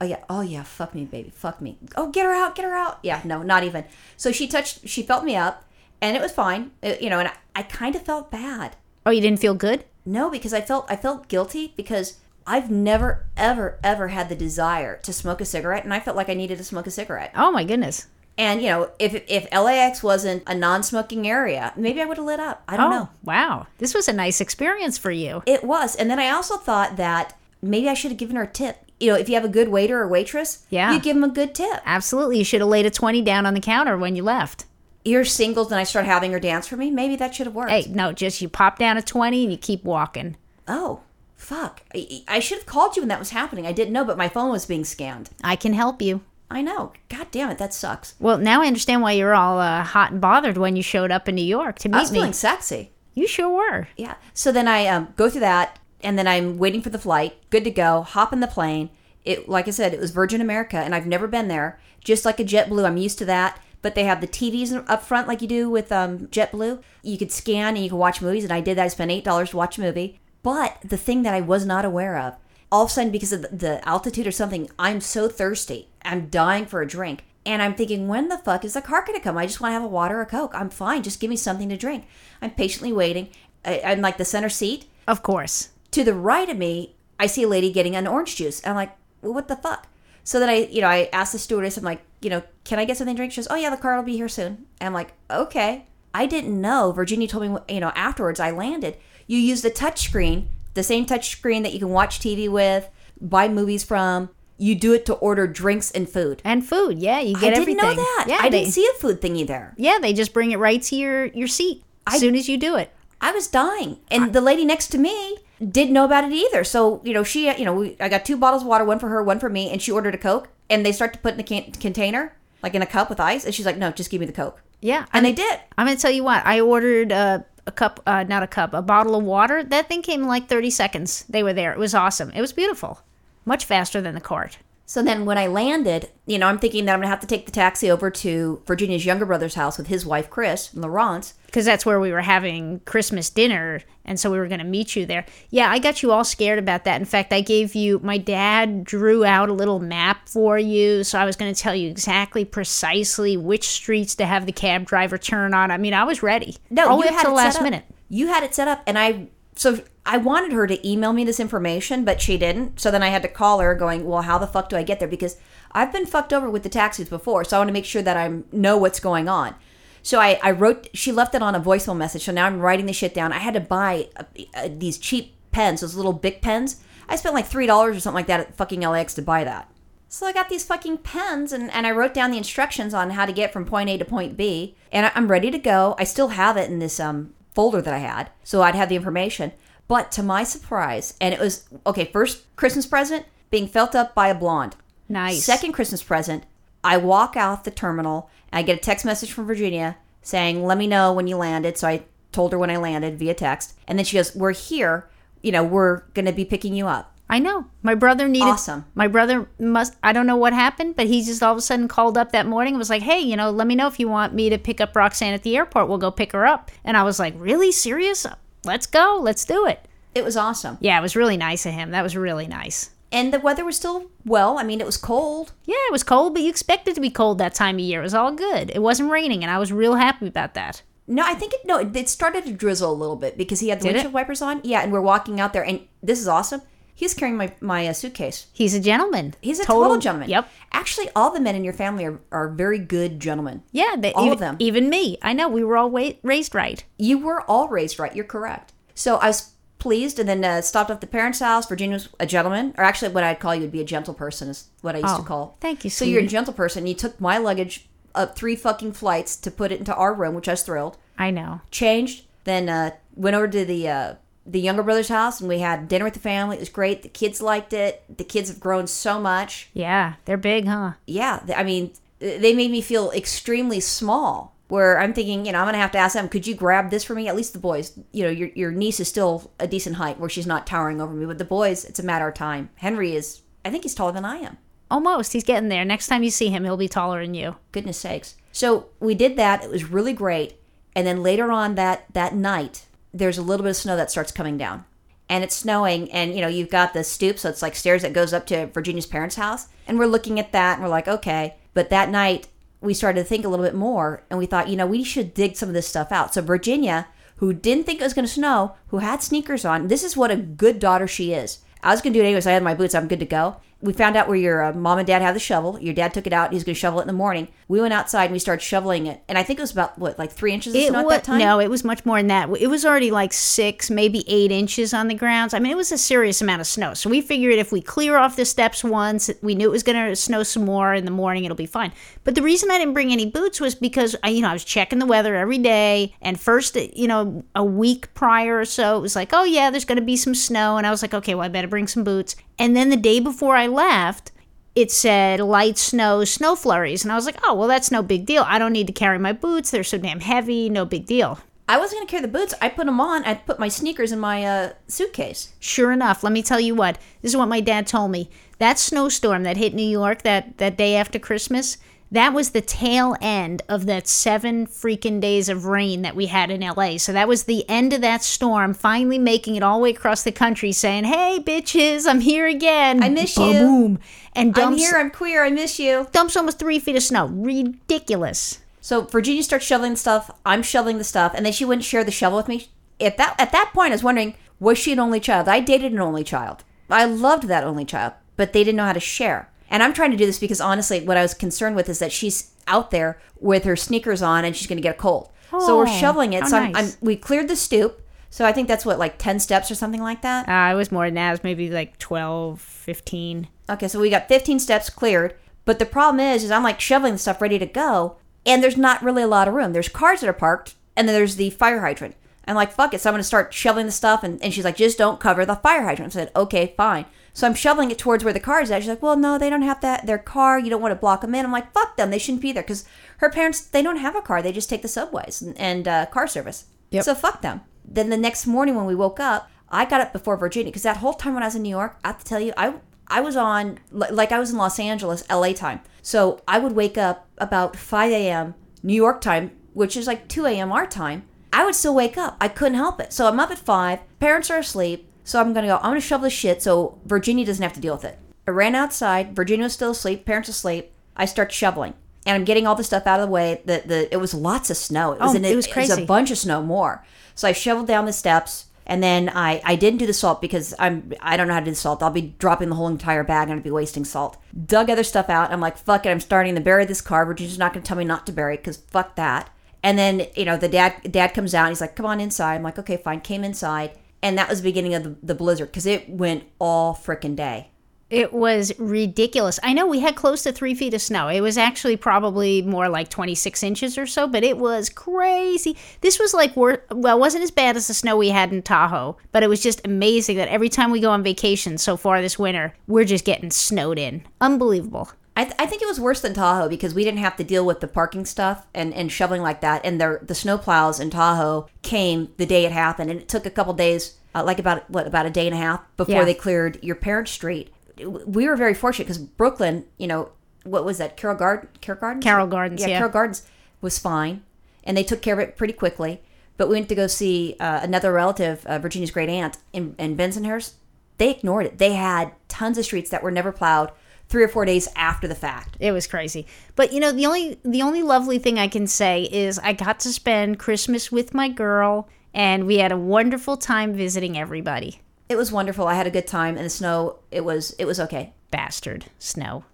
Oh 0.03 0.05
yeah, 0.05 0.19
oh 0.29 0.41
yeah, 0.41 0.63
fuck 0.63 0.93
me, 0.93 1.05
baby, 1.05 1.29
fuck 1.29 1.61
me. 1.61 1.77
Oh, 1.95 2.09
get 2.09 2.25
her 2.25 2.33
out, 2.33 2.55
get 2.55 2.65
her 2.65 2.73
out. 2.73 2.99
Yeah, 3.03 3.21
no, 3.23 3.41
not 3.41 3.63
even. 3.63 3.85
So 4.17 4.33
she 4.33 4.49
touched, 4.49 4.85
she 4.85 5.01
felt 5.01 5.23
me 5.23 5.37
up, 5.37 5.63
and 6.01 6.17
it 6.17 6.21
was 6.21 6.33
fine. 6.33 6.71
It- 6.81 7.01
you 7.01 7.09
know, 7.09 7.19
and 7.19 7.29
I, 7.29 7.35
I 7.55 7.63
kind 7.63 7.95
of 7.95 8.01
felt 8.01 8.29
bad. 8.29 8.75
Oh, 9.05 9.11
you 9.11 9.21
didn't 9.21 9.39
feel 9.39 9.53
good? 9.53 9.85
No, 10.05 10.29
because 10.29 10.53
I 10.53 10.59
felt 10.59 10.87
I 10.89 10.97
felt 10.97 11.29
guilty 11.29 11.73
because 11.77 12.17
I've 12.45 12.69
never 12.69 13.25
ever 13.37 13.79
ever 13.81 14.09
had 14.09 14.27
the 14.27 14.35
desire 14.35 14.97
to 15.03 15.13
smoke 15.13 15.39
a 15.39 15.45
cigarette, 15.45 15.85
and 15.85 15.93
I 15.93 16.01
felt 16.01 16.17
like 16.17 16.27
I 16.27 16.33
needed 16.33 16.57
to 16.57 16.65
smoke 16.65 16.87
a 16.87 16.91
cigarette. 16.91 17.31
Oh 17.33 17.53
my 17.53 17.63
goodness. 17.63 18.07
And 18.37 18.61
you 18.61 18.67
know, 18.67 18.89
if 18.99 19.23
if 19.29 19.47
LAX 19.53 20.03
wasn't 20.03 20.43
a 20.45 20.53
non-smoking 20.53 21.25
area, 21.25 21.71
maybe 21.77 22.01
I 22.01 22.05
would 22.05 22.17
have 22.17 22.25
lit 22.25 22.41
up. 22.41 22.63
I 22.67 22.75
don't 22.75 22.91
oh, 22.91 22.97
know. 22.97 23.09
wow. 23.23 23.67
This 23.77 23.93
was 23.93 24.09
a 24.09 24.13
nice 24.13 24.41
experience 24.41 24.97
for 24.97 25.11
you. 25.11 25.43
It 25.45 25.63
was, 25.63 25.95
and 25.95 26.09
then 26.09 26.19
I 26.19 26.29
also 26.29 26.57
thought 26.57 26.97
that 26.97 27.37
maybe 27.61 27.87
I 27.87 27.93
should 27.93 28.11
have 28.11 28.17
given 28.17 28.35
her 28.35 28.43
a 28.43 28.47
tip. 28.47 28.79
You 29.03 29.11
know, 29.11 29.17
if 29.17 29.27
you 29.27 29.35
have 29.35 29.43
a 29.43 29.49
good 29.49 29.67
waiter 29.67 29.99
or 30.01 30.07
waitress, 30.07 30.65
Yeah. 30.69 30.93
you 30.93 30.99
give 30.99 31.15
them 31.15 31.23
a 31.25 31.33
good 31.33 31.53
tip. 31.53 31.81
Absolutely. 31.85 32.37
You 32.37 32.45
should 32.45 32.61
have 32.61 32.69
laid 32.69 32.85
a 32.85 32.89
20 32.89 33.21
down 33.21 33.45
on 33.45 33.53
the 33.53 33.59
counter 33.59 33.97
when 33.97 34.15
you 34.15 34.23
left. 34.23 34.65
You're 35.03 35.25
singles, 35.25 35.69
and 35.71 35.79
I 35.79 35.83
start 35.83 36.05
having 36.05 36.31
her 36.31 36.39
dance 36.39 36.67
for 36.67 36.77
me. 36.77 36.89
Maybe 36.89 37.17
that 37.17 37.35
should 37.35 37.45
have 37.47 37.53
worked. 37.55 37.71
Hey, 37.71 37.85
no, 37.89 38.13
just 38.13 38.41
you 38.41 38.47
pop 38.47 38.79
down 38.79 38.95
a 38.95 39.01
20 39.01 39.43
and 39.43 39.51
you 39.51 39.57
keep 39.57 39.83
walking. 39.83 40.37
Oh, 40.65 41.01
fuck! 41.35 41.81
I, 41.93 42.23
I 42.29 42.39
should 42.39 42.59
have 42.59 42.65
called 42.65 42.95
you 42.95 43.01
when 43.01 43.09
that 43.09 43.19
was 43.19 43.31
happening. 43.31 43.67
I 43.67 43.73
didn't 43.73 43.91
know, 43.91 44.05
but 44.05 44.17
my 44.17 44.29
phone 44.29 44.49
was 44.51 44.65
being 44.65 44.85
scanned. 44.85 45.29
I 45.43 45.57
can 45.57 45.73
help 45.73 46.01
you. 46.01 46.21
I 46.49 46.61
know. 46.61 46.93
God 47.09 47.27
damn 47.31 47.49
it, 47.49 47.57
that 47.57 47.73
sucks. 47.73 48.15
Well, 48.19 48.37
now 48.37 48.61
I 48.61 48.67
understand 48.67 49.01
why 49.01 49.11
you're 49.11 49.33
all 49.33 49.59
uh, 49.59 49.83
hot 49.83 50.11
and 50.11 50.21
bothered 50.21 50.55
when 50.57 50.77
you 50.77 50.83
showed 50.83 51.11
up 51.11 51.27
in 51.27 51.35
New 51.35 51.41
York 51.43 51.79
to 51.79 51.89
meet 51.89 51.95
me. 51.95 51.97
I 51.97 52.01
was 52.01 52.11
me. 52.13 52.17
feeling 52.19 52.33
sexy. 52.33 52.91
You 53.13 53.27
sure 53.27 53.49
were. 53.49 53.89
Yeah. 53.97 54.15
So 54.33 54.53
then 54.53 54.69
I 54.69 54.87
um, 54.87 55.09
go 55.17 55.29
through 55.29 55.41
that, 55.41 55.79
and 56.03 56.17
then 56.17 56.27
I'm 56.27 56.57
waiting 56.57 56.81
for 56.81 56.89
the 56.89 56.99
flight. 56.99 57.35
Good 57.49 57.63
to 57.63 57.71
go. 57.71 58.01
Hop 58.01 58.33
in 58.33 58.39
the 58.39 58.47
plane. 58.47 58.89
It, 59.25 59.47
like 59.47 59.67
I 59.67 59.71
said, 59.71 59.93
it 59.93 59.99
was 59.99 60.11
Virgin 60.11 60.41
America, 60.41 60.77
and 60.77 60.93
I've 60.93 61.07
never 61.07 61.27
been 61.27 61.47
there. 61.47 61.79
Just 62.03 62.25
like 62.25 62.39
a 62.39 62.43
JetBlue, 62.43 62.85
I'm 62.85 62.97
used 62.97 63.17
to 63.19 63.25
that. 63.25 63.61
But 63.81 63.95
they 63.95 64.03
have 64.05 64.21
the 64.21 64.27
TVs 64.27 64.83
up 64.87 65.03
front, 65.03 65.27
like 65.27 65.41
you 65.41 65.47
do 65.47 65.69
with 65.69 65.91
um, 65.91 66.27
JetBlue. 66.27 66.81
You 67.01 67.17
could 67.17 67.31
scan 67.31 67.75
and 67.75 67.83
you 67.83 67.89
could 67.89 67.97
watch 67.97 68.21
movies, 68.21 68.43
and 68.43 68.53
I 68.53 68.61
did 68.61 68.77
that. 68.77 68.85
I 68.85 68.87
spent 68.87 69.11
eight 69.11 69.23
dollars 69.25 69.51
to 69.51 69.57
watch 69.57 69.77
a 69.77 69.81
movie. 69.81 70.19
But 70.41 70.77
the 70.83 70.97
thing 70.97 71.23
that 71.23 71.33
I 71.33 71.41
was 71.41 71.65
not 71.65 71.85
aware 71.85 72.17
of, 72.17 72.35
all 72.71 72.83
of 72.83 72.89
a 72.89 72.93
sudden, 72.93 73.11
because 73.11 73.31
of 73.31 73.41
the- 73.43 73.87
altitude 73.87 74.27
or 74.27 74.31
something, 74.31 74.69
I'm 74.77 74.99
so 74.99 75.29
thirsty. 75.29 75.89
I'm 76.03 76.27
dying 76.29 76.65
for 76.65 76.81
a 76.81 76.87
drink. 76.87 77.23
And 77.45 77.61
I'm 77.61 77.75
thinking, 77.75 78.07
when 78.07 78.29
the 78.29 78.37
fuck 78.37 78.63
is 78.63 78.73
the 78.73 78.81
car 78.81 79.03
to 79.03 79.19
come? 79.19 79.37
I 79.37 79.45
just 79.45 79.59
want 79.59 79.71
to 79.71 79.73
have 79.73 79.83
a 79.83 79.87
water 79.87 80.19
or 80.19 80.21
a 80.21 80.25
Coke. 80.25 80.53
I'm 80.55 80.69
fine. 80.69 81.03
Just 81.03 81.19
give 81.19 81.29
me 81.29 81.35
something 81.35 81.67
to 81.69 81.77
drink. 81.77 82.05
I'm 82.41 82.51
patiently 82.51 82.93
waiting. 82.93 83.29
I, 83.65 83.81
I'm 83.85 84.01
like 84.01 84.17
the 84.17 84.25
center 84.25 84.49
seat. 84.49 84.85
Of 85.07 85.23
course. 85.23 85.69
To 85.93 86.03
the 86.03 86.13
right 86.13 86.49
of 86.49 86.57
me, 86.57 86.95
I 87.19 87.27
see 87.27 87.43
a 87.43 87.47
lady 87.47 87.71
getting 87.71 87.95
an 87.95 88.07
orange 88.07 88.35
juice. 88.35 88.61
I'm 88.65 88.75
like, 88.75 88.95
well, 89.21 89.33
what 89.33 89.47
the 89.47 89.55
fuck? 89.55 89.87
So 90.23 90.39
then 90.39 90.49
I, 90.49 90.65
you 90.65 90.81
know, 90.81 90.87
I 90.87 91.09
asked 91.11 91.33
the 91.33 91.39
stewardess, 91.39 91.77
I'm 91.77 91.83
like, 91.83 92.01
you 92.21 92.29
know, 92.29 92.43
can 92.63 92.79
I 92.79 92.85
get 92.85 92.97
something 92.97 93.15
to 93.15 93.19
drink? 93.19 93.33
She 93.33 93.37
goes, 93.37 93.47
oh 93.49 93.55
yeah, 93.55 93.69
the 93.69 93.77
car 93.77 93.95
will 93.95 94.03
be 94.03 94.15
here 94.15 94.29
soon. 94.29 94.65
And 94.79 94.87
I'm 94.87 94.93
like, 94.93 95.13
okay. 95.29 95.85
I 96.13 96.25
didn't 96.25 96.59
know. 96.59 96.91
Virginia 96.91 97.27
told 97.27 97.43
me, 97.43 97.73
you 97.73 97.79
know, 97.79 97.91
afterwards 97.95 98.39
I 98.39 98.51
landed. 98.51 98.97
You 99.27 99.37
use 99.37 99.61
the 99.61 99.69
touch 99.69 100.01
screen, 100.01 100.49
the 100.73 100.83
same 100.83 101.05
touch 101.05 101.29
screen 101.29 101.63
that 101.63 101.73
you 101.73 101.79
can 101.79 101.89
watch 101.89 102.19
TV 102.19 102.49
with, 102.49 102.87
buy 103.19 103.47
movies 103.47 103.83
from. 103.83 104.29
You 104.57 104.75
do 104.75 104.93
it 104.93 105.05
to 105.07 105.13
order 105.15 105.47
drinks 105.47 105.91
and 105.91 106.07
food. 106.07 106.41
And 106.45 106.65
food. 106.65 106.99
Yeah, 106.99 107.19
you 107.19 107.35
get 107.35 107.53
everything. 107.53 107.79
I 107.79 107.89
didn't 107.89 107.97
know 107.97 108.03
that. 108.03 108.25
Yeah, 108.27 108.39
I 108.41 108.49
they, 108.49 108.61
didn't 108.61 108.73
see 108.73 108.87
a 108.87 108.99
food 108.99 109.19
thingy 109.19 109.45
there. 109.45 109.73
Yeah, 109.77 109.97
they 109.99 110.13
just 110.13 110.33
bring 110.33 110.51
it 110.51 110.57
right 110.57 110.81
to 110.83 110.95
your, 110.95 111.25
your 111.25 111.47
seat 111.47 111.83
as 112.07 112.19
soon 112.19 112.35
as 112.35 112.47
you 112.47 112.57
do 112.57 112.75
it. 112.75 112.91
I 113.19 113.31
was 113.31 113.47
dying, 113.47 113.99
and 114.11 114.33
the 114.33 114.41
lady 114.41 114.65
next 114.65 114.89
to 114.89 114.97
me 114.97 115.37
didn't 115.59 115.93
know 115.93 116.05
about 116.05 116.23
it 116.23 116.31
either. 116.31 116.63
So 116.63 117.01
you 117.03 117.13
know, 117.13 117.23
she, 117.23 117.47
you 117.57 117.65
know, 117.65 117.73
we, 117.73 117.95
I 117.99 118.09
got 118.09 118.25
two 118.25 118.37
bottles 118.37 118.63
of 118.63 118.67
water, 118.67 118.85
one 118.85 118.99
for 118.99 119.09
her, 119.09 119.23
one 119.23 119.39
for 119.39 119.49
me, 119.49 119.69
and 119.69 119.81
she 119.81 119.91
ordered 119.91 120.15
a 120.15 120.17
coke. 120.17 120.49
And 120.69 120.85
they 120.85 120.91
start 120.91 121.13
to 121.13 121.19
put 121.19 121.33
in 121.33 121.37
the 121.37 121.43
can- 121.43 121.71
container, 121.73 122.35
like 122.63 122.73
in 122.73 122.81
a 122.81 122.85
cup 122.85 123.09
with 123.09 123.19
ice, 123.19 123.45
and 123.45 123.53
she's 123.53 123.65
like, 123.65 123.77
"No, 123.77 123.91
just 123.91 124.09
give 124.09 124.19
me 124.19 124.25
the 124.25 124.33
coke." 124.33 124.61
Yeah. 124.81 125.05
And 125.13 125.25
they 125.25 125.31
did. 125.31 125.59
I'm 125.77 125.87
gonna 125.87 125.97
tell 125.97 126.11
you 126.11 126.23
what. 126.23 126.45
I 126.45 126.59
ordered 126.59 127.11
a, 127.11 127.45
a 127.65 127.71
cup, 127.71 128.01
uh, 128.05 128.23
not 128.23 128.43
a 128.43 128.47
cup, 128.47 128.73
a 128.73 128.81
bottle 128.81 129.15
of 129.15 129.23
water. 129.23 129.63
That 129.63 129.87
thing 129.87 130.01
came 130.01 130.21
in 130.21 130.27
like 130.27 130.47
30 130.47 130.69
seconds. 130.71 131.25
They 131.29 131.41
were 131.43 131.53
there. 131.53 131.71
It 131.71 131.79
was 131.79 131.95
awesome. 131.95 132.31
It 132.31 132.41
was 132.41 132.51
beautiful. 132.51 133.01
Much 133.45 133.65
faster 133.65 134.01
than 134.01 134.13
the 134.15 134.21
cart. 134.21 134.57
So 134.85 135.01
then 135.01 135.25
when 135.25 135.37
I 135.37 135.47
landed, 135.47 136.09
you 136.25 136.37
know, 136.37 136.47
I'm 136.47 136.59
thinking 136.59 136.85
that 136.85 136.93
I'm 136.93 136.99
gonna 136.99 137.07
have 137.07 137.21
to 137.21 137.27
take 137.27 137.45
the 137.45 137.51
taxi 137.51 137.89
over 137.89 138.11
to 138.11 138.61
Virginia's 138.65 139.05
younger 139.05 139.25
brother's 139.25 139.55
house 139.55 139.77
with 139.77 139.87
his 139.87 140.05
wife 140.05 140.29
Chris, 140.29 140.73
and 140.73 140.81
Laurence. 140.81 141.33
Because 141.45 141.65
that's 141.65 141.85
where 141.85 141.99
we 141.99 142.11
were 142.11 142.21
having 142.21 142.81
Christmas 142.81 143.29
dinner, 143.29 143.81
and 144.03 144.19
so 144.19 144.29
we 144.29 144.37
were 144.37 144.47
gonna 144.47 144.63
meet 144.63 144.95
you 144.95 145.05
there. 145.05 145.25
Yeah, 145.49 145.71
I 145.71 145.79
got 145.79 146.03
you 146.03 146.11
all 146.11 146.23
scared 146.23 146.59
about 146.59 146.83
that. 146.83 146.99
In 146.99 147.05
fact, 147.05 147.31
I 147.31 147.41
gave 147.41 147.75
you 147.75 147.99
my 148.03 148.17
dad 148.17 148.83
drew 148.83 149.23
out 149.23 149.49
a 149.49 149.53
little 149.53 149.79
map 149.79 150.27
for 150.27 150.59
you, 150.59 151.03
so 151.03 151.17
I 151.17 151.25
was 151.25 151.35
gonna 151.35 151.55
tell 151.55 151.75
you 151.75 151.89
exactly, 151.89 152.43
precisely 152.43 153.37
which 153.37 153.67
streets 153.67 154.15
to 154.15 154.25
have 154.25 154.45
the 154.45 154.51
cab 154.51 154.85
driver 154.85 155.17
turn 155.17 155.53
on. 155.53 155.71
I 155.71 155.77
mean, 155.77 155.93
I 155.93 156.03
was 156.03 156.21
ready. 156.21 156.57
No, 156.69 156.89
all 156.89 156.97
you 156.97 157.11
had 157.11 157.21
to 157.21 157.27
the 157.27 157.33
it 157.33 157.37
set 157.37 157.45
last 157.45 157.57
up. 157.57 157.63
minute. 157.63 157.85
You 158.09 158.27
had 158.27 158.43
it 158.43 158.53
set 158.53 158.67
up, 158.67 158.83
and 158.85 158.99
I 158.99 159.29
so 159.55 159.81
I 160.05 160.17
wanted 160.17 160.51
her 160.51 160.67
to 160.67 160.87
email 160.87 161.13
me 161.13 161.23
this 161.23 161.39
information, 161.39 162.03
but 162.03 162.21
she 162.21 162.37
didn't. 162.37 162.79
So 162.79 162.91
then 162.91 163.03
I 163.03 163.09
had 163.09 163.21
to 163.21 163.27
call 163.27 163.59
her, 163.59 163.75
going, 163.75 164.05
"Well, 164.05 164.23
how 164.23 164.37
the 164.37 164.47
fuck 164.47 164.69
do 164.69 164.75
I 164.75 164.83
get 164.83 164.99
there?" 164.99 165.07
Because 165.07 165.37
I've 165.71 165.93
been 165.93 166.05
fucked 166.05 166.33
over 166.33 166.49
with 166.49 166.63
the 166.63 166.69
taxis 166.69 167.09
before, 167.09 167.43
so 167.43 167.57
I 167.57 167.59
want 167.59 167.69
to 167.69 167.73
make 167.73 167.85
sure 167.85 168.01
that 168.01 168.17
I 168.17 168.41
know 168.51 168.77
what's 168.77 168.99
going 168.99 169.29
on. 169.29 169.55
So 170.01 170.19
I, 170.19 170.39
I 170.43 170.51
wrote. 170.51 170.87
She 170.93 171.11
left 171.11 171.35
it 171.35 171.41
on 171.41 171.55
a 171.55 171.61
voicemail 171.61 171.95
message. 171.95 172.23
So 172.23 172.31
now 172.31 172.45
I'm 172.45 172.59
writing 172.59 172.85
the 172.85 172.93
shit 172.93 173.13
down. 173.13 173.31
I 173.31 173.39
had 173.39 173.53
to 173.53 173.59
buy 173.59 174.09
uh, 174.17 174.23
uh, 174.55 174.69
these 174.69 174.97
cheap 174.97 175.35
pens, 175.51 175.81
those 175.81 175.95
little 175.95 176.13
big 176.13 176.41
pens. 176.41 176.81
I 177.07 177.15
spent 177.15 177.35
like 177.35 177.47
three 177.47 177.67
dollars 177.67 177.95
or 177.95 177.99
something 177.99 178.15
like 178.15 178.27
that 178.27 178.39
at 178.39 178.55
fucking 178.55 178.81
LAX 178.81 179.13
to 179.15 179.21
buy 179.21 179.43
that. 179.43 179.69
So 180.09 180.27
I 180.27 180.31
got 180.31 180.47
these 180.47 180.63
fucking 180.63 180.99
pens 180.99 181.51
and, 181.51 181.71
and 181.71 181.87
I 181.87 181.91
wrote 181.91 182.13
down 182.13 182.29
the 182.29 182.37
instructions 182.37 182.93
on 182.93 183.11
how 183.11 183.25
to 183.25 183.33
get 183.33 183.51
from 183.51 183.65
point 183.65 183.89
A 183.89 183.97
to 183.97 184.05
point 184.05 184.37
B. 184.37 184.75
And 184.91 185.11
I'm 185.15 185.27
ready 185.27 185.49
to 185.49 185.57
go. 185.57 185.95
I 185.97 186.03
still 186.03 186.27
have 186.27 186.55
it 186.55 186.69
in 186.69 186.77
this 186.77 186.99
um, 186.99 187.33
folder 187.53 187.81
that 187.81 187.93
I 187.93 187.99
had. 187.99 188.29
So 188.43 188.61
I'd 188.61 188.75
have 188.75 188.89
the 188.89 188.95
information. 188.95 189.51
But 189.87 190.11
to 190.13 190.23
my 190.23 190.43
surprise, 190.43 191.15
and 191.19 191.33
it 191.33 191.39
was 191.39 191.67
okay, 191.85 192.05
first 192.05 192.43
Christmas 192.55 192.85
present 192.85 193.25
being 193.49 193.67
felt 193.67 193.95
up 193.95 194.15
by 194.15 194.29
a 194.29 194.35
blonde. 194.35 194.75
Nice. 195.09 195.43
Second 195.43 195.73
Christmas 195.73 196.01
present, 196.01 196.43
I 196.83 196.97
walk 196.97 197.35
out 197.35 197.63
the 197.63 197.71
terminal 197.71 198.29
and 198.51 198.59
I 198.59 198.63
get 198.63 198.77
a 198.77 198.81
text 198.81 199.05
message 199.05 199.31
from 199.31 199.45
Virginia 199.45 199.97
saying, 200.21 200.63
"Let 200.65 200.77
me 200.77 200.87
know 200.87 201.13
when 201.13 201.27
you 201.27 201.37
landed." 201.37 201.77
So 201.77 201.87
I 201.87 202.03
told 202.31 202.51
her 202.51 202.57
when 202.57 202.69
I 202.69 202.77
landed 202.77 203.19
via 203.19 203.33
text, 203.33 203.77
and 203.87 203.99
then 203.99 204.05
she 204.05 204.17
goes, 204.17 204.35
"We're 204.35 204.53
here. 204.53 205.09
You 205.41 205.51
know, 205.51 205.63
we're 205.63 206.03
going 206.13 206.25
to 206.25 206.31
be 206.31 206.45
picking 206.45 206.73
you 206.73 206.87
up." 206.87 207.12
I 207.33 207.39
know. 207.39 207.65
My 207.81 207.95
brother 207.95 208.27
needed. 208.27 208.45
Awesome. 208.45 208.85
My 208.93 209.07
brother 209.07 209.49
must. 209.57 209.95
I 210.03 210.13
don't 210.13 210.27
know 210.27 210.35
what 210.35 210.53
happened, 210.53 210.95
but 210.95 211.07
he 211.07 211.23
just 211.23 211.41
all 211.41 211.53
of 211.53 211.57
a 211.57 211.61
sudden 211.61 211.87
called 211.87 212.15
up 212.15 212.31
that 212.31 212.45
morning 212.45 212.75
and 212.75 212.77
was 212.77 212.91
like, 212.91 213.01
"Hey, 213.01 213.21
you 213.21 213.35
know, 213.35 213.49
let 213.49 213.65
me 213.65 213.73
know 213.73 213.87
if 213.87 213.99
you 213.99 214.07
want 214.07 214.35
me 214.35 214.51
to 214.51 214.59
pick 214.59 214.79
up 214.79 214.95
Roxanne 214.95 215.33
at 215.33 215.41
the 215.41 215.57
airport. 215.57 215.87
We'll 215.87 215.97
go 215.97 216.11
pick 216.11 216.31
her 216.33 216.45
up." 216.45 216.69
And 216.83 216.95
I 216.95 217.01
was 217.01 217.17
like, 217.17 217.33
"Really? 217.35 217.71
Serious? 217.71 218.27
Let's 218.63 218.85
go. 218.85 219.17
Let's 219.19 219.45
do 219.45 219.65
it." 219.65 219.87
It 220.13 220.23
was 220.23 220.37
awesome. 220.37 220.77
Yeah, 220.79 220.99
it 220.99 221.01
was 221.01 221.15
really 221.15 221.35
nice 221.35 221.65
of 221.65 221.73
him. 221.73 221.89
That 221.89 222.03
was 222.03 222.15
really 222.15 222.45
nice. 222.45 222.91
And 223.11 223.33
the 223.33 223.39
weather 223.39 223.65
was 223.65 223.77
still 223.77 224.11
well. 224.25 224.59
I 224.59 224.63
mean, 224.63 224.79
it 224.79 224.85
was 224.85 224.97
cold. 224.97 225.53
Yeah, 225.65 225.73
it 225.87 225.91
was 225.91 226.03
cold, 226.03 226.35
but 226.35 226.43
you 226.43 226.49
expect 226.49 226.87
it 226.87 226.93
to 226.93 227.01
be 227.01 227.09
cold 227.09 227.39
that 227.39 227.55
time 227.55 227.77
of 227.77 227.81
year. 227.81 228.01
It 228.01 228.03
was 228.03 228.13
all 228.13 228.31
good. 228.31 228.69
It 228.75 228.83
wasn't 228.83 229.09
raining, 229.09 229.43
and 229.43 229.49
I 229.49 229.57
was 229.57 229.73
real 229.73 229.95
happy 229.95 230.27
about 230.27 230.53
that. 230.53 230.83
No, 231.07 231.23
I 231.25 231.33
think 231.33 231.53
it 231.53 231.61
no, 231.65 231.79
it, 231.79 231.95
it 231.95 232.09
started 232.09 232.45
to 232.45 232.51
drizzle 232.53 232.91
a 232.91 232.93
little 232.93 233.15
bit 233.15 233.39
because 233.39 233.59
he 233.59 233.69
had 233.69 233.79
the 233.79 233.85
Did 233.85 233.89
it? 233.89 233.93
windshield 233.93 234.13
wipers 234.13 234.41
on. 234.43 234.61
Yeah, 234.63 234.83
and 234.83 234.91
we're 234.91 235.01
walking 235.01 235.39
out 235.39 235.51
there, 235.51 235.65
and 235.65 235.81
this 236.03 236.19
is 236.19 236.27
awesome. 236.27 236.61
He's 236.95 237.13
carrying 237.13 237.37
my 237.37 237.53
my 237.59 237.87
uh, 237.87 237.93
suitcase. 237.93 238.47
He's 238.53 238.73
a 238.75 238.79
gentleman. 238.79 239.33
He's 239.41 239.59
a 239.59 239.65
total, 239.65 239.97
gentleman. 239.97 240.29
Yep. 240.29 240.47
Actually, 240.71 241.09
all 241.15 241.31
the 241.31 241.39
men 241.39 241.55
in 241.55 241.63
your 241.63 241.73
family 241.73 242.05
are, 242.05 242.19
are 242.31 242.49
very 242.49 242.79
good 242.79 243.19
gentlemen. 243.19 243.63
Yeah, 243.71 243.95
they, 243.97 244.13
All 244.13 244.23
even, 244.25 244.33
of 244.33 244.39
them. 244.39 244.55
Even 244.59 244.89
me. 244.89 245.17
I 245.21 245.33
know. 245.33 245.49
We 245.49 245.63
were 245.63 245.77
all 245.77 245.89
wa- 245.89 246.11
raised 246.23 246.53
right. 246.53 246.83
You 246.97 247.17
were 247.17 247.41
all 247.49 247.67
raised 247.67 247.99
right. 247.99 248.15
You're 248.15 248.25
correct. 248.25 248.73
So 248.95 249.17
I 249.17 249.27
was 249.27 249.51
pleased, 249.79 250.19
and 250.19 250.29
then 250.29 250.45
uh, 250.45 250.61
stopped 250.61 250.89
off 250.91 250.99
the 251.01 251.07
parents' 251.07 251.39
house. 251.39 251.67
Virginia 251.67 251.95
was 251.95 252.09
a 252.19 252.25
gentleman, 252.25 252.73
or 252.77 252.83
actually, 252.83 253.11
what 253.11 253.23
I'd 253.23 253.39
call 253.39 253.53
you 253.55 253.61
would 253.61 253.71
be 253.71 253.81
a 253.81 253.85
gentle 253.85 254.13
person 254.13 254.49
is 254.49 254.67
what 254.81 254.95
I 254.95 254.99
used 254.99 255.13
Oh, 255.15 255.17
to 255.17 255.23
call. 255.23 255.57
thank 255.59 255.83
you, 255.83 255.89
So 255.89 256.05
you're 256.05 256.21
a 256.21 256.27
gentle 256.27 256.53
person. 256.53 256.85
You 256.87 256.93
took 256.93 257.19
my 257.19 257.37
luggage 257.37 257.87
up 258.15 258.35
three 258.35 258.55
fucking 258.55 258.93
flights 258.93 259.35
to 259.37 259.49
put 259.51 259.71
it 259.71 259.79
into 259.79 259.93
our 259.95 260.13
room, 260.13 260.35
which 260.35 260.47
I 260.47 260.51
was 260.53 260.61
thrilled. 260.63 260.97
I 261.17 261.31
know. 261.31 261.61
changed, 261.71 262.25
then 262.43 262.69
uh, 262.69 262.91
went 263.15 263.35
over 263.35 263.47
to 263.47 263.65
the 263.65 263.89
uh, 263.89 264.13
the 264.45 264.59
younger 264.59 264.83
brother's 264.83 265.09
house 265.09 265.39
and 265.39 265.47
we 265.49 265.59
had 265.59 265.87
dinner 265.87 266.05
with 266.05 266.13
the 266.13 266.19
family. 266.19 266.57
It 266.57 266.59
was 266.59 266.69
great. 266.69 267.01
The 267.01 267.09
kids 267.09 267.41
liked 267.41 267.73
it. 267.73 268.03
The 268.17 268.23
kids 268.23 268.49
have 268.49 268.59
grown 268.59 268.87
so 268.87 269.19
much. 269.19 269.69
Yeah, 269.73 270.15
they're 270.25 270.37
big, 270.37 270.67
huh? 270.67 270.93
Yeah, 271.07 271.41
I 271.55 271.63
mean, 271.63 271.93
they 272.19 272.53
made 272.53 272.71
me 272.71 272.81
feel 272.81 273.11
extremely 273.11 273.79
small. 273.79 274.51
Where 274.69 274.99
I'm 274.99 275.13
thinking, 275.13 275.45
you 275.45 275.51
know, 275.51 275.59
I'm 275.59 275.67
gonna 275.67 275.77
have 275.77 275.91
to 275.91 275.99
ask 275.99 276.15
them, 276.15 276.29
could 276.29 276.47
you 276.47 276.55
grab 276.55 276.89
this 276.89 277.03
for 277.03 277.13
me? 277.13 277.27
At 277.27 277.35
least 277.35 277.53
the 277.53 277.59
boys, 277.59 277.97
you 278.11 278.23
know, 278.23 278.29
your 278.29 278.49
your 278.55 278.71
niece 278.71 278.99
is 278.99 279.07
still 279.07 279.51
a 279.59 279.67
decent 279.67 279.97
height 279.97 280.19
where 280.19 280.29
she's 280.29 280.47
not 280.47 280.65
towering 280.65 280.99
over 280.99 281.13
me, 281.13 281.25
but 281.27 281.37
the 281.37 281.45
boys, 281.45 281.85
it's 281.85 281.99
a 281.99 282.03
matter 282.03 282.27
of 282.27 282.33
time. 282.33 282.69
Henry 282.75 283.13
is, 283.15 283.41
I 283.63 283.69
think 283.69 283.83
he's 283.83 283.93
taller 283.93 284.13
than 284.13 284.25
I 284.25 284.37
am. 284.37 284.57
Almost. 284.89 285.33
He's 285.33 285.43
getting 285.43 285.69
there. 285.69 285.85
Next 285.85 286.07
time 286.07 286.23
you 286.23 286.31
see 286.31 286.49
him, 286.49 286.63
he'll 286.63 286.77
be 286.77 286.87
taller 286.87 287.21
than 287.23 287.33
you. 287.35 287.57
goodness 287.71 287.97
sakes 287.99 288.35
so 288.51 288.87
we 288.99 289.13
did 289.15 289.35
that 289.35 289.63
it 289.63 289.69
was 289.69 289.83
really 289.89 290.13
great 290.13 290.55
and 290.95 291.05
then 291.05 291.23
later 291.23 291.51
on 291.51 291.75
that 291.75 292.05
that 292.13 292.33
night 292.35 292.85
there's 293.13 293.37
a 293.37 293.41
little 293.41 293.63
bit 293.63 293.71
of 293.71 293.75
snow 293.75 293.95
that 293.95 294.11
starts 294.11 294.31
coming 294.31 294.57
down. 294.57 294.85
And 295.29 295.43
it's 295.43 295.55
snowing 295.55 296.11
and 296.11 296.35
you 296.35 296.41
know 296.41 296.47
you've 296.47 296.69
got 296.69 296.93
the 296.93 297.03
stoop 297.03 297.39
so 297.39 297.49
it's 297.49 297.61
like 297.61 297.75
stairs 297.75 298.01
that 298.01 298.13
goes 298.13 298.33
up 298.33 298.45
to 298.47 298.67
virginia's 298.67 299.05
parents 299.05 299.35
house. 299.35 299.67
And 299.87 299.97
we're 299.97 300.05
looking 300.05 300.39
at 300.39 300.51
that 300.51 300.73
and 300.73 300.83
we're 300.83 300.89
like 300.89 301.07
okay. 301.07 301.55
But 301.73 301.89
that 301.89 302.09
night 302.09 302.47
we 302.81 302.93
started 302.93 303.21
to 303.21 303.25
think 303.25 303.45
a 303.45 303.47
little 303.49 303.65
bit 303.65 303.75
more 303.75 304.23
and 304.29 304.37
we 304.37 304.45
thought 304.45 304.67
you 304.67 304.75
know 304.75 304.85
we 304.85 305.03
should 305.03 305.33
dig 305.33 305.55
some 305.55 305.69
of 305.69 305.73
this 305.73 305.87
stuff 305.87 306.11
out. 306.11 306.33
So 306.33 306.41
virginia 306.41 307.07
who 307.37 307.53
didn't 307.53 307.85
think 307.85 307.99
it 307.99 308.03
was 308.03 308.13
going 308.13 308.25
to 308.25 308.31
snow 308.31 308.75
who 308.87 308.99
had 308.99 309.23
sneakers 309.23 309.65
on 309.65 309.87
this 309.87 310.03
is 310.03 310.17
what 310.17 310.31
a 310.31 310.35
good 310.35 310.79
daughter 310.79 311.07
she 311.07 311.33
is. 311.33 311.59
I 311.81 311.91
was 311.91 312.01
going 312.01 312.13
to 312.13 312.19
do 312.19 312.23
it 312.23 312.27
anyways 312.27 312.47
i 312.47 312.51
had 312.51 312.63
my 312.63 312.73
boots 312.73 312.95
i'm 312.95 313.07
good 313.07 313.19
to 313.19 313.25
go 313.25 313.57
we 313.83 313.91
found 313.91 314.15
out 314.15 314.29
where 314.29 314.37
your 314.37 314.63
uh, 314.63 314.71
mom 314.71 314.97
and 314.97 315.05
dad 315.05 315.21
had 315.21 315.35
the 315.35 315.41
shovel. 315.41 315.77
Your 315.77 315.93
dad 315.93 316.13
took 316.13 316.25
it 316.25 316.31
out. 316.31 316.51
He 316.51 316.55
was 316.55 316.63
going 316.63 316.73
to 316.73 316.79
shovel 316.79 316.99
it 316.99 317.03
in 317.03 317.07
the 317.07 317.13
morning. 317.13 317.49
We 317.67 317.81
went 317.81 317.93
outside 317.93 318.25
and 318.25 318.33
we 318.33 318.39
started 318.39 318.61
shoveling 318.61 319.07
it. 319.07 319.21
And 319.27 319.37
I 319.37 319.43
think 319.43 319.59
it 319.59 319.61
was 319.61 319.73
about 319.73 319.99
what, 319.99 320.17
like 320.17 320.31
three 320.31 320.53
inches 320.53 320.73
of 320.73 320.79
It 320.79 320.87
snow 320.87 320.99
at 320.99 321.09
that 321.09 321.23
time. 321.25 321.39
No, 321.39 321.59
it 321.59 321.69
was 321.69 321.83
much 321.83 322.05
more 322.05 322.17
than 322.17 322.27
that. 322.27 322.49
It 322.61 322.67
was 322.67 322.85
already 322.85 323.11
like 323.11 323.33
six, 323.33 323.89
maybe 323.89 324.23
eight 324.25 324.53
inches 324.53 324.93
on 324.93 325.09
the 325.09 325.13
grounds. 325.13 325.53
I 325.53 325.59
mean, 325.59 325.71
it 325.73 325.75
was 325.75 325.91
a 325.91 325.97
serious 325.97 326.41
amount 326.41 326.61
of 326.61 326.67
snow. 326.67 326.93
So 326.93 327.09
we 327.09 327.19
figured 327.19 327.55
if 327.55 327.73
we 327.73 327.81
clear 327.81 328.15
off 328.15 328.37
the 328.37 328.45
steps 328.45 328.85
once, 328.85 329.29
we 329.41 329.53
knew 329.53 329.67
it 329.67 329.71
was 329.71 329.83
going 329.83 330.09
to 330.09 330.15
snow 330.15 330.43
some 330.43 330.63
more 330.63 330.93
in 330.93 331.03
the 331.03 331.11
morning. 331.11 331.43
It'll 331.43 331.57
be 331.57 331.65
fine. 331.65 331.91
But 332.23 332.35
the 332.35 332.41
reason 332.41 332.71
I 332.71 332.77
didn't 332.77 332.93
bring 332.93 333.11
any 333.11 333.25
boots 333.25 333.59
was 333.59 333.75
because 333.75 334.15
I, 334.23 334.29
you 334.29 334.41
know, 334.41 334.49
I 334.49 334.53
was 334.53 334.63
checking 334.63 334.99
the 334.99 335.05
weather 335.05 335.35
every 335.35 335.57
day. 335.57 336.15
And 336.21 336.39
first, 336.39 336.77
you 336.77 337.09
know, 337.09 337.43
a 337.53 337.65
week 337.65 338.13
prior 338.13 338.59
or 338.59 338.65
so, 338.65 338.97
it 338.97 339.01
was 339.01 339.17
like, 339.17 339.31
oh 339.33 339.43
yeah, 339.43 339.71
there's 339.71 339.83
going 339.83 339.97
to 339.97 340.05
be 340.05 340.15
some 340.15 340.35
snow. 340.35 340.77
And 340.77 340.87
I 340.87 340.89
was 340.89 341.01
like, 341.01 341.13
okay, 341.13 341.35
well, 341.35 341.43
I 341.43 341.49
better 341.49 341.67
bring 341.67 341.87
some 341.87 342.05
boots. 342.05 342.37
And 342.59 342.75
then 342.75 342.89
the 342.89 342.97
day 342.97 343.19
before 343.19 343.55
I 343.55 343.65
left, 343.73 344.31
it 344.75 344.91
said 344.91 345.39
light 345.39 345.77
snow, 345.77 346.23
snow 346.23 346.55
flurries. 346.55 347.03
And 347.03 347.11
I 347.11 347.15
was 347.15 347.25
like, 347.25 347.37
oh, 347.43 347.53
well, 347.53 347.67
that's 347.67 347.91
no 347.91 348.01
big 348.01 348.25
deal. 348.25 348.43
I 348.47 348.57
don't 348.59 348.73
need 348.73 348.87
to 348.87 348.93
carry 348.93 349.19
my 349.19 349.33
boots. 349.33 349.71
They're 349.71 349.83
so 349.83 349.97
damn 349.97 350.19
heavy. 350.19 350.69
No 350.69 350.85
big 350.85 351.05
deal. 351.05 351.39
I 351.67 351.77
wasn't 351.77 351.99
going 351.99 352.07
to 352.07 352.11
carry 352.11 352.21
the 352.21 352.27
boots. 352.39 352.53
I 352.61 352.69
put 352.69 352.85
them 352.85 352.99
on. 352.99 353.23
I 353.23 353.35
put 353.35 353.59
my 353.59 353.69
sneakers 353.69 354.11
in 354.11 354.19
my 354.19 354.43
uh, 354.43 354.73
suitcase. 354.87 355.53
Sure 355.59 355.91
enough, 355.91 356.23
let 356.23 356.33
me 356.33 356.43
tell 356.43 356.59
you 356.59 356.75
what. 356.75 356.97
This 357.21 357.31
is 357.31 357.37
what 357.37 357.47
my 357.47 357.61
dad 357.61 357.87
told 357.87 358.11
me. 358.11 358.29
That 358.59 358.77
snowstorm 358.79 359.43
that 359.43 359.57
hit 359.57 359.73
New 359.73 359.87
York 359.87 360.23
that, 360.23 360.57
that 360.57 360.77
day 360.77 360.95
after 360.95 361.19
Christmas, 361.19 361.77
that 362.13 362.31
was 362.31 362.51
the 362.51 362.61
tail 362.61 363.15
end 363.21 363.63
of 363.67 363.87
that 363.87 364.07
seven 364.07 364.67
freaking 364.67 365.19
days 365.19 365.49
of 365.49 365.65
rain 365.65 366.03
that 366.03 366.15
we 366.15 366.27
had 366.27 366.51
in 366.51 366.61
LA. 366.61 366.97
So 366.97 367.11
that 367.11 367.27
was 367.27 367.45
the 367.45 367.67
end 367.67 367.91
of 367.91 368.01
that 368.01 368.23
storm, 368.23 368.75
finally 368.75 369.17
making 369.17 369.55
it 369.55 369.63
all 369.63 369.79
the 369.79 369.83
way 369.83 369.89
across 369.89 370.21
the 370.21 370.31
country 370.31 370.71
saying, 370.71 371.05
Hey, 371.05 371.39
bitches, 371.41 372.07
I'm 372.07 372.19
here 372.19 372.45
again. 372.45 373.01
I 373.01 373.09
miss 373.09 373.35
you. 373.35 373.53
Boom. 373.53 373.99
And 374.35 374.57
I'm 374.57 374.75
here. 374.75 374.93
I'm 374.95 375.09
queer. 375.09 375.43
I 375.43 375.49
miss 375.49 375.79
you. 375.79 376.07
dumps 376.11 376.37
almost 376.37 376.59
three 376.59 376.77
feet 376.77 376.95
of 376.95 377.01
snow. 377.01 377.25
Ridiculous. 377.25 378.59
So 378.79 379.01
Virginia 379.01 379.41
starts 379.41 379.65
shoveling 379.65 379.93
the 379.93 379.97
stuff. 379.97 380.29
I'm 380.45 380.61
shoveling 380.61 380.99
the 380.99 381.03
stuff, 381.03 381.33
and 381.35 381.43
then 381.43 381.53
she 381.53 381.65
wouldn't 381.65 381.85
share 381.85 382.03
the 382.03 382.11
shovel 382.11 382.37
with 382.37 382.47
me. 382.47 382.67
At 383.01 383.17
that 383.17 383.35
at 383.39 383.51
that 383.53 383.71
point, 383.73 383.91
I 383.91 383.95
was 383.95 384.03
wondering, 384.03 384.35
was 384.59 384.77
she 384.77 384.93
an 384.93 384.99
only 384.99 385.19
child? 385.19 385.47
I 385.47 385.61
dated 385.61 385.91
an 385.91 385.99
only 385.99 386.23
child. 386.23 386.63
I 386.91 387.05
loved 387.05 387.47
that 387.47 387.63
only 387.63 387.85
child, 387.85 388.13
but 388.35 388.53
they 388.53 388.63
didn't 388.63 388.77
know 388.77 388.85
how 388.85 388.93
to 388.93 388.99
share. 388.99 389.49
And 389.73 389.83
I'm 389.83 389.91
trying 389.93 390.11
to 390.11 390.17
do 390.17 390.25
this 390.25 390.39
because 390.39 390.61
honestly, 390.61 391.01
what 391.01 391.17
I 391.17 391.21
was 391.21 391.33
concerned 391.33 391.75
with 391.75 391.89
is 391.89 391.99
that 391.99 392.11
she's 392.13 392.51
out 392.67 392.91
there 392.91 393.19
with 393.41 393.65
her 393.65 393.75
sneakers 393.75 394.21
on 394.21 394.45
and 394.45 394.55
she's 394.55 394.67
going 394.67 394.77
to 394.77 394.81
get 394.83 394.95
a 394.95 394.97
cold. 394.99 395.29
so 395.49 395.77
we're 395.77 395.83
Oh, 395.89 395.99
shoveling 395.99 396.31
it. 396.33 396.45
so 396.47 396.57
I'm. 396.57 396.75
I'm, 396.75 396.89
we 397.01 397.15
cleared 397.17 397.47
the 397.49 397.55
stoop. 397.57 397.99
So 398.29 398.45
I 398.45 398.51
think 398.51 398.67
that's 398.67 398.85
what 398.85 398.97
like 398.97 399.17
ten 399.19 399.39
steps 399.39 399.69
or 399.69 399.75
something 399.75 400.01
like 400.01 400.21
that. 400.21 400.47
Uh, 400.47 400.73
it 400.73 400.77
was 400.77 400.91
more 400.91 401.05
than 401.05 401.15
that. 401.15 401.27
It 401.27 401.31
was 401.31 401.43
maybe 401.43 401.69
like 401.69 401.99
12, 401.99 402.59
15. 402.61 403.47
Okay, 403.69 403.87
so 403.87 403.99
we 403.99 404.09
got 404.09 404.27
15 404.27 404.59
steps 404.59 404.89
cleared. 404.89 405.35
But 405.65 405.79
the 405.79 405.85
problem 405.85 406.19
is, 406.19 406.43
is 406.43 406.51
I'm 406.51 406.63
like 406.63 406.79
shoveling 406.79 407.13
the 407.13 407.19
stuff 407.19 407.41
ready 407.41 407.59
to 407.59 407.65
go, 407.65 408.17
and 408.45 408.63
there's 408.63 408.75
not 408.77 409.03
really 409.03 409.21
a 409.23 409.27
lot 409.27 409.47
of 409.47 409.53
room. 409.53 409.73
There's 409.73 409.87
cars 409.89 410.21
that 410.21 410.29
are 410.29 410.33
parked, 410.33 410.75
and 410.95 411.07
then 411.07 411.15
there's 411.15 411.35
the 411.35 411.49
fire 411.51 411.81
hydrant. 411.81 412.15
I'm 412.45 412.55
like, 412.55 412.71
fuck 412.73 412.93
it. 412.93 412.99
So 413.01 413.09
I'm 413.09 413.13
gonna 413.13 413.23
start 413.23 413.53
shoveling 413.53 413.85
the 413.85 413.91
stuff, 413.91 414.23
and, 414.23 414.41
and 414.43 414.53
she's 414.53 414.65
like, 414.65 414.75
just 414.77 414.97
don't 414.97 415.19
cover 415.19 415.45
the 415.45 415.55
fire 415.55 415.83
hydrant. 415.83 416.11
I 416.13 416.13
said, 416.13 416.31
okay, 416.35 416.73
fine. 416.75 417.05
So 417.33 417.47
I'm 417.47 417.55
shoveling 417.55 417.89
it 417.89 417.97
towards 417.97 418.23
where 418.23 418.33
the 418.33 418.39
car 418.39 418.61
is 418.61 418.69
at. 418.69 418.83
She's 418.83 418.89
like, 418.89 419.01
well, 419.01 419.17
no, 419.17 419.37
they 419.39 419.49
don't 419.49 419.63
have 419.63 419.81
that. 419.81 420.05
Their 420.05 420.19
car, 420.19 420.59
you 420.59 420.69
don't 420.69 420.81
want 420.81 420.91
to 420.91 420.99
block 420.99 421.21
them 421.21 421.33
in. 421.33 421.43
I'm 421.43 421.51
like, 421.51 421.73
fuck 421.73 421.97
them. 421.97 422.11
They 422.11 422.19
shouldn't 422.19 422.43
be 422.43 422.51
there 422.51 422.61
because 422.61 422.85
her 423.17 423.29
parents, 423.29 423.61
they 423.61 423.81
don't 423.81 423.97
have 423.97 424.15
a 424.15 424.21
car. 424.21 424.41
They 424.41 424.51
just 424.51 424.69
take 424.69 424.83
the 424.83 424.87
subways 424.87 425.41
and, 425.41 425.57
and 425.57 425.87
uh, 425.87 426.05
car 426.05 426.27
service. 426.27 426.65
Yep. 426.91 427.05
So 427.05 427.15
fuck 427.15 427.41
them. 427.41 427.61
Then 427.83 428.09
the 428.09 428.17
next 428.17 428.45
morning 428.45 428.75
when 428.75 428.85
we 428.85 428.95
woke 428.95 429.19
up, 429.19 429.49
I 429.69 429.85
got 429.85 430.01
up 430.01 430.13
before 430.13 430.37
Virginia 430.37 430.71
because 430.71 430.83
that 430.83 430.97
whole 430.97 431.13
time 431.13 431.33
when 431.33 431.41
I 431.41 431.47
was 431.47 431.55
in 431.55 431.63
New 431.63 431.69
York, 431.69 431.97
I 432.03 432.09
have 432.09 432.19
to 432.19 432.25
tell 432.25 432.39
you, 432.39 432.53
I 432.55 432.75
I 433.07 433.21
was 433.21 433.35
on 433.35 433.79
like 433.91 434.31
I 434.31 434.39
was 434.39 434.51
in 434.51 434.57
Los 434.57 434.79
Angeles, 434.79 435.27
LA 435.29 435.53
time. 435.53 435.81
So 436.01 436.41
I 436.47 436.59
would 436.59 436.73
wake 436.73 436.97
up 436.97 437.27
about 437.37 437.75
5 437.75 438.11
a.m. 438.11 438.55
New 438.83 438.93
York 438.93 439.21
time, 439.21 439.51
which 439.73 439.97
is 439.97 440.07
like 440.07 440.27
2 440.27 440.45
a.m. 440.45 440.71
our 440.71 440.85
time. 440.85 441.23
I 441.51 441.65
would 441.65 441.75
still 441.75 441.95
wake 441.95 442.17
up. 442.17 442.37
I 442.39 442.47
couldn't 442.47 442.77
help 442.77 442.99
it. 442.99 443.13
So 443.13 443.27
I'm 443.27 443.39
up 443.39 443.51
at 443.51 443.59
5. 443.59 443.99
Parents 444.19 444.49
are 444.49 444.59
asleep. 444.59 445.09
So 445.23 445.39
I'm 445.39 445.53
going 445.53 445.63
to 445.63 445.69
go, 445.69 445.77
I'm 445.77 445.91
going 445.91 446.01
to 446.01 446.05
shovel 446.05 446.25
this 446.25 446.33
shit 446.33 446.61
so 446.61 446.99
Virginia 447.05 447.45
doesn't 447.45 447.63
have 447.63 447.73
to 447.73 447.79
deal 447.79 447.95
with 447.95 448.05
it. 448.05 448.19
I 448.47 448.51
ran 448.51 448.75
outside. 448.75 449.35
Virginia 449.35 449.63
was 449.63 449.73
still 449.73 449.91
asleep. 449.91 450.25
Parents 450.25 450.49
asleep. 450.49 450.91
I 451.15 451.25
start 451.25 451.51
shoveling. 451.51 451.93
And 452.25 452.35
I'm 452.35 452.45
getting 452.45 452.67
all 452.67 452.75
the 452.75 452.83
stuff 452.83 453.07
out 453.07 453.19
of 453.19 453.27
the 453.27 453.31
way. 453.31 453.61
The, 453.65 453.83
the, 453.85 454.13
it 454.13 454.17
was 454.17 454.33
lots 454.33 454.69
of 454.69 454.77
snow. 454.77 455.13
It 455.13 455.19
was, 455.19 455.33
Oh, 455.33 455.37
in 455.37 455.45
it 455.45 455.55
was 455.55 455.67
a 455.97 456.05
bunch 456.05 456.31
of 456.31 456.37
snow 456.37 456.61
more. 456.61 457.05
So 457.35 457.47
I 457.47 457.51
shoveled 457.53 457.87
down 457.87 458.05
the 458.05 458.13
steps. 458.13 458.65
And 458.85 459.01
then 459.01 459.29
I, 459.29 459.61
I 459.63 459.77
didn't 459.77 459.99
do 459.99 460.05
the 460.05 460.13
salt 460.13 460.41
because 460.41 460.73
I'm 460.77 461.13
I 461.21 461.37
don't 461.37 461.47
know 461.47 461.53
how 461.53 461.61
to 461.61 461.65
do 461.65 461.71
the 461.71 461.75
salt. 461.77 462.03
I'll 462.03 462.09
be 462.09 462.35
dropping 462.37 462.67
the 462.67 462.75
whole 462.75 462.89
entire 462.89 463.23
bag 463.23 463.47
and 463.47 463.57
I'd 463.57 463.63
be 463.63 463.71
wasting 463.71 464.03
salt. 464.03 464.35
Dug 464.65 464.89
other 464.89 465.05
stuff 465.05 465.29
out. 465.29 465.53
I'm 465.53 465.61
like, 465.61 465.77
fuck 465.77 466.05
it, 466.05 466.09
I'm 466.09 466.19
starting 466.19 466.53
to 466.55 466.59
bury 466.61 466.83
this 466.83 466.99
car. 466.99 467.25
Virginia's 467.25 467.57
not 467.57 467.71
gonna 467.71 467.85
tell 467.85 467.95
me 467.95 468.03
not 468.03 468.25
to 468.25 468.33
bury 468.33 468.55
it 468.55 468.57
because 468.57 468.75
fuck 468.75 469.15
that. 469.15 469.49
And 469.83 469.97
then, 469.97 470.27
you 470.35 470.43
know, 470.43 470.57
the 470.57 470.67
dad 470.67 470.95
dad 471.09 471.29
comes 471.29 471.55
out 471.55 471.67
and 471.67 471.71
he's 471.71 471.79
like, 471.79 471.95
come 471.95 472.05
on 472.05 472.19
inside. 472.19 472.55
I'm 472.55 472.63
like, 472.63 472.77
okay, 472.77 472.97
fine. 472.97 473.21
Came 473.21 473.45
inside 473.45 473.91
and 474.23 474.37
that 474.37 474.49
was 474.49 474.61
the 474.61 474.69
beginning 474.69 474.95
of 474.95 475.03
the, 475.03 475.15
the 475.21 475.35
blizzard 475.35 475.67
because 475.67 475.85
it 475.85 476.09
went 476.09 476.45
all 476.57 476.95
frickin' 476.95 477.35
day. 477.35 477.69
It 478.09 478.31
was 478.31 478.77
ridiculous. 478.77 479.59
I 479.63 479.73
know 479.73 479.87
we 479.87 479.99
had 479.99 480.15
close 480.15 480.43
to 480.43 480.51
three 480.51 480.75
feet 480.75 480.93
of 480.93 481.01
snow. 481.01 481.29
It 481.29 481.41
was 481.41 481.57
actually 481.57 481.97
probably 481.97 482.61
more 482.61 482.87
like 482.87 483.09
26 483.09 483.63
inches 483.63 483.97
or 483.97 484.05
so, 484.05 484.27
but 484.27 484.43
it 484.43 484.59
was 484.59 484.87
crazy. 484.89 485.75
This 486.01 486.19
was 486.19 486.31
like, 486.31 486.55
wor- 486.55 486.83
well, 486.91 487.17
it 487.17 487.19
wasn't 487.19 487.43
as 487.43 487.49
bad 487.49 487.75
as 487.75 487.87
the 487.87 487.95
snow 487.95 488.15
we 488.15 488.29
had 488.29 488.53
in 488.53 488.61
Tahoe, 488.61 489.17
but 489.31 489.41
it 489.41 489.49
was 489.49 489.63
just 489.63 489.81
amazing 489.83 490.37
that 490.37 490.47
every 490.47 490.69
time 490.69 490.91
we 490.91 490.99
go 490.99 491.09
on 491.09 491.23
vacation 491.23 491.79
so 491.79 491.97
far 491.97 492.21
this 492.21 492.37
winter, 492.37 492.75
we're 492.85 493.03
just 493.03 493.25
getting 493.25 493.49
snowed 493.49 493.97
in. 493.97 494.23
Unbelievable. 494.39 495.09
I, 495.35 495.45
th- 495.45 495.55
I 495.57 495.65
think 495.65 495.81
it 495.81 495.87
was 495.87 495.99
worse 495.99 496.21
than 496.21 496.33
Tahoe 496.35 496.69
because 496.69 496.93
we 496.93 497.03
didn't 497.03 497.19
have 497.19 497.35
to 497.37 497.43
deal 497.43 497.65
with 497.65 497.79
the 497.79 497.87
parking 497.87 498.23
stuff 498.25 498.67
and, 498.73 498.93
and 498.93 499.11
shoveling 499.11 499.41
like 499.41 499.61
that. 499.61 499.83
And 499.83 499.99
the 499.99 500.19
the 500.21 500.35
snow 500.35 500.57
plows 500.59 500.99
in 500.99 501.09
Tahoe 501.09 501.67
came 501.81 502.29
the 502.37 502.45
day 502.45 502.65
it 502.65 502.71
happened, 502.71 503.09
and 503.09 503.19
it 503.19 503.27
took 503.27 503.45
a 503.45 503.49
couple 503.49 503.73
days, 503.73 504.17
uh, 504.35 504.43
like 504.43 504.59
about 504.59 504.87
what 504.89 505.07
about 505.07 505.25
a 505.25 505.31
day 505.31 505.47
and 505.47 505.55
a 505.55 505.57
half 505.57 505.81
before 505.97 506.15
Yeah. 506.15 506.25
they 506.25 506.35
cleared 506.35 506.77
your 506.83 506.95
parents' 506.95 507.31
street. 507.31 507.73
We 508.05 508.47
were 508.47 508.55
very 508.55 508.73
fortunate 508.75 509.05
because 509.05 509.17
Brooklyn, 509.17 509.85
you 509.97 510.05
know, 510.07 510.29
what 510.63 510.85
was 510.85 510.99
that? 510.99 511.17
Carroll 511.17 511.37
Garden, 511.37 511.69
Carroll 511.81 511.99
Gardens, 511.99 512.23
Carroll 512.23 512.47
Gardens, 512.47 512.81
yeah. 512.81 512.97
Carroll 512.99 513.11
Gardens 513.11 513.43
was 513.81 513.97
fine, 513.97 514.43
and 514.83 514.95
they 514.95 515.03
took 515.03 515.21
care 515.21 515.33
of 515.33 515.39
it 515.39 515.57
pretty 515.57 515.73
quickly. 515.73 516.21
But 516.57 516.69
we 516.69 516.75
went 516.75 516.89
to 516.89 516.95
go 516.95 517.07
see 517.07 517.55
uh, 517.59 517.79
another 517.81 518.13
relative, 518.13 518.63
uh, 518.67 518.77
Virginia's 518.77 519.09
great 519.09 519.29
aunt 519.29 519.57
in, 519.73 519.95
in 519.97 520.15
Bensonhurst. 520.15 520.73
They 521.17 521.31
ignored 521.31 521.65
it. 521.65 521.77
They 521.79 521.93
had 521.93 522.31
tons 522.47 522.77
of 522.77 522.85
streets 522.85 523.09
that 523.09 523.23
were 523.23 523.31
never 523.31 523.51
plowed 523.51 523.91
three 524.29 524.43
or 524.43 524.47
four 524.47 524.65
days 524.65 524.87
after 524.95 525.27
the 525.27 525.35
fact. 525.35 525.77
It 525.79 525.91
was 525.91 526.07
crazy. 526.07 526.47
But 526.75 526.93
you 526.93 526.99
know, 526.99 527.11
the 527.11 527.25
only 527.25 527.59
the 527.63 527.81
only 527.81 528.03
lovely 528.03 528.39
thing 528.39 528.57
I 528.59 528.67
can 528.67 528.87
say 528.87 529.23
is 529.23 529.59
I 529.59 529.73
got 529.73 529.99
to 530.01 530.13
spend 530.13 530.59
Christmas 530.59 531.11
with 531.11 531.33
my 531.33 531.49
girl 531.49 532.09
and 532.33 532.65
we 532.65 532.77
had 532.77 532.91
a 532.91 532.97
wonderful 532.97 533.57
time 533.57 533.93
visiting 533.93 534.37
everybody. 534.37 535.01
It 535.29 535.35
was 535.35 535.51
wonderful. 535.51 535.87
I 535.87 535.95
had 535.95 536.07
a 536.07 536.11
good 536.11 536.27
time, 536.27 536.57
and 536.57 536.65
the 536.65 536.69
snow. 536.69 537.19
It 537.31 537.45
was 537.45 537.71
it 537.79 537.85
was 537.85 537.99
okay. 537.99 538.33
Bastard. 538.51 539.05
Snow. 539.19 539.65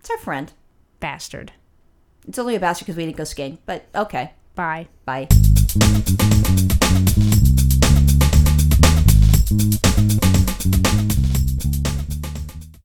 It's 0.00 0.10
our 0.10 0.18
friend. 0.18 0.52
Bastard. 1.00 1.52
It's 2.26 2.38
only 2.38 2.54
a 2.54 2.60
bastard 2.60 2.86
because 2.86 2.96
we 2.96 3.06
didn't 3.06 3.16
go 3.16 3.24
skiing, 3.24 3.58
but 3.66 3.86
okay. 3.94 4.32
Bye. 4.54 4.88
Bye. 5.04 5.28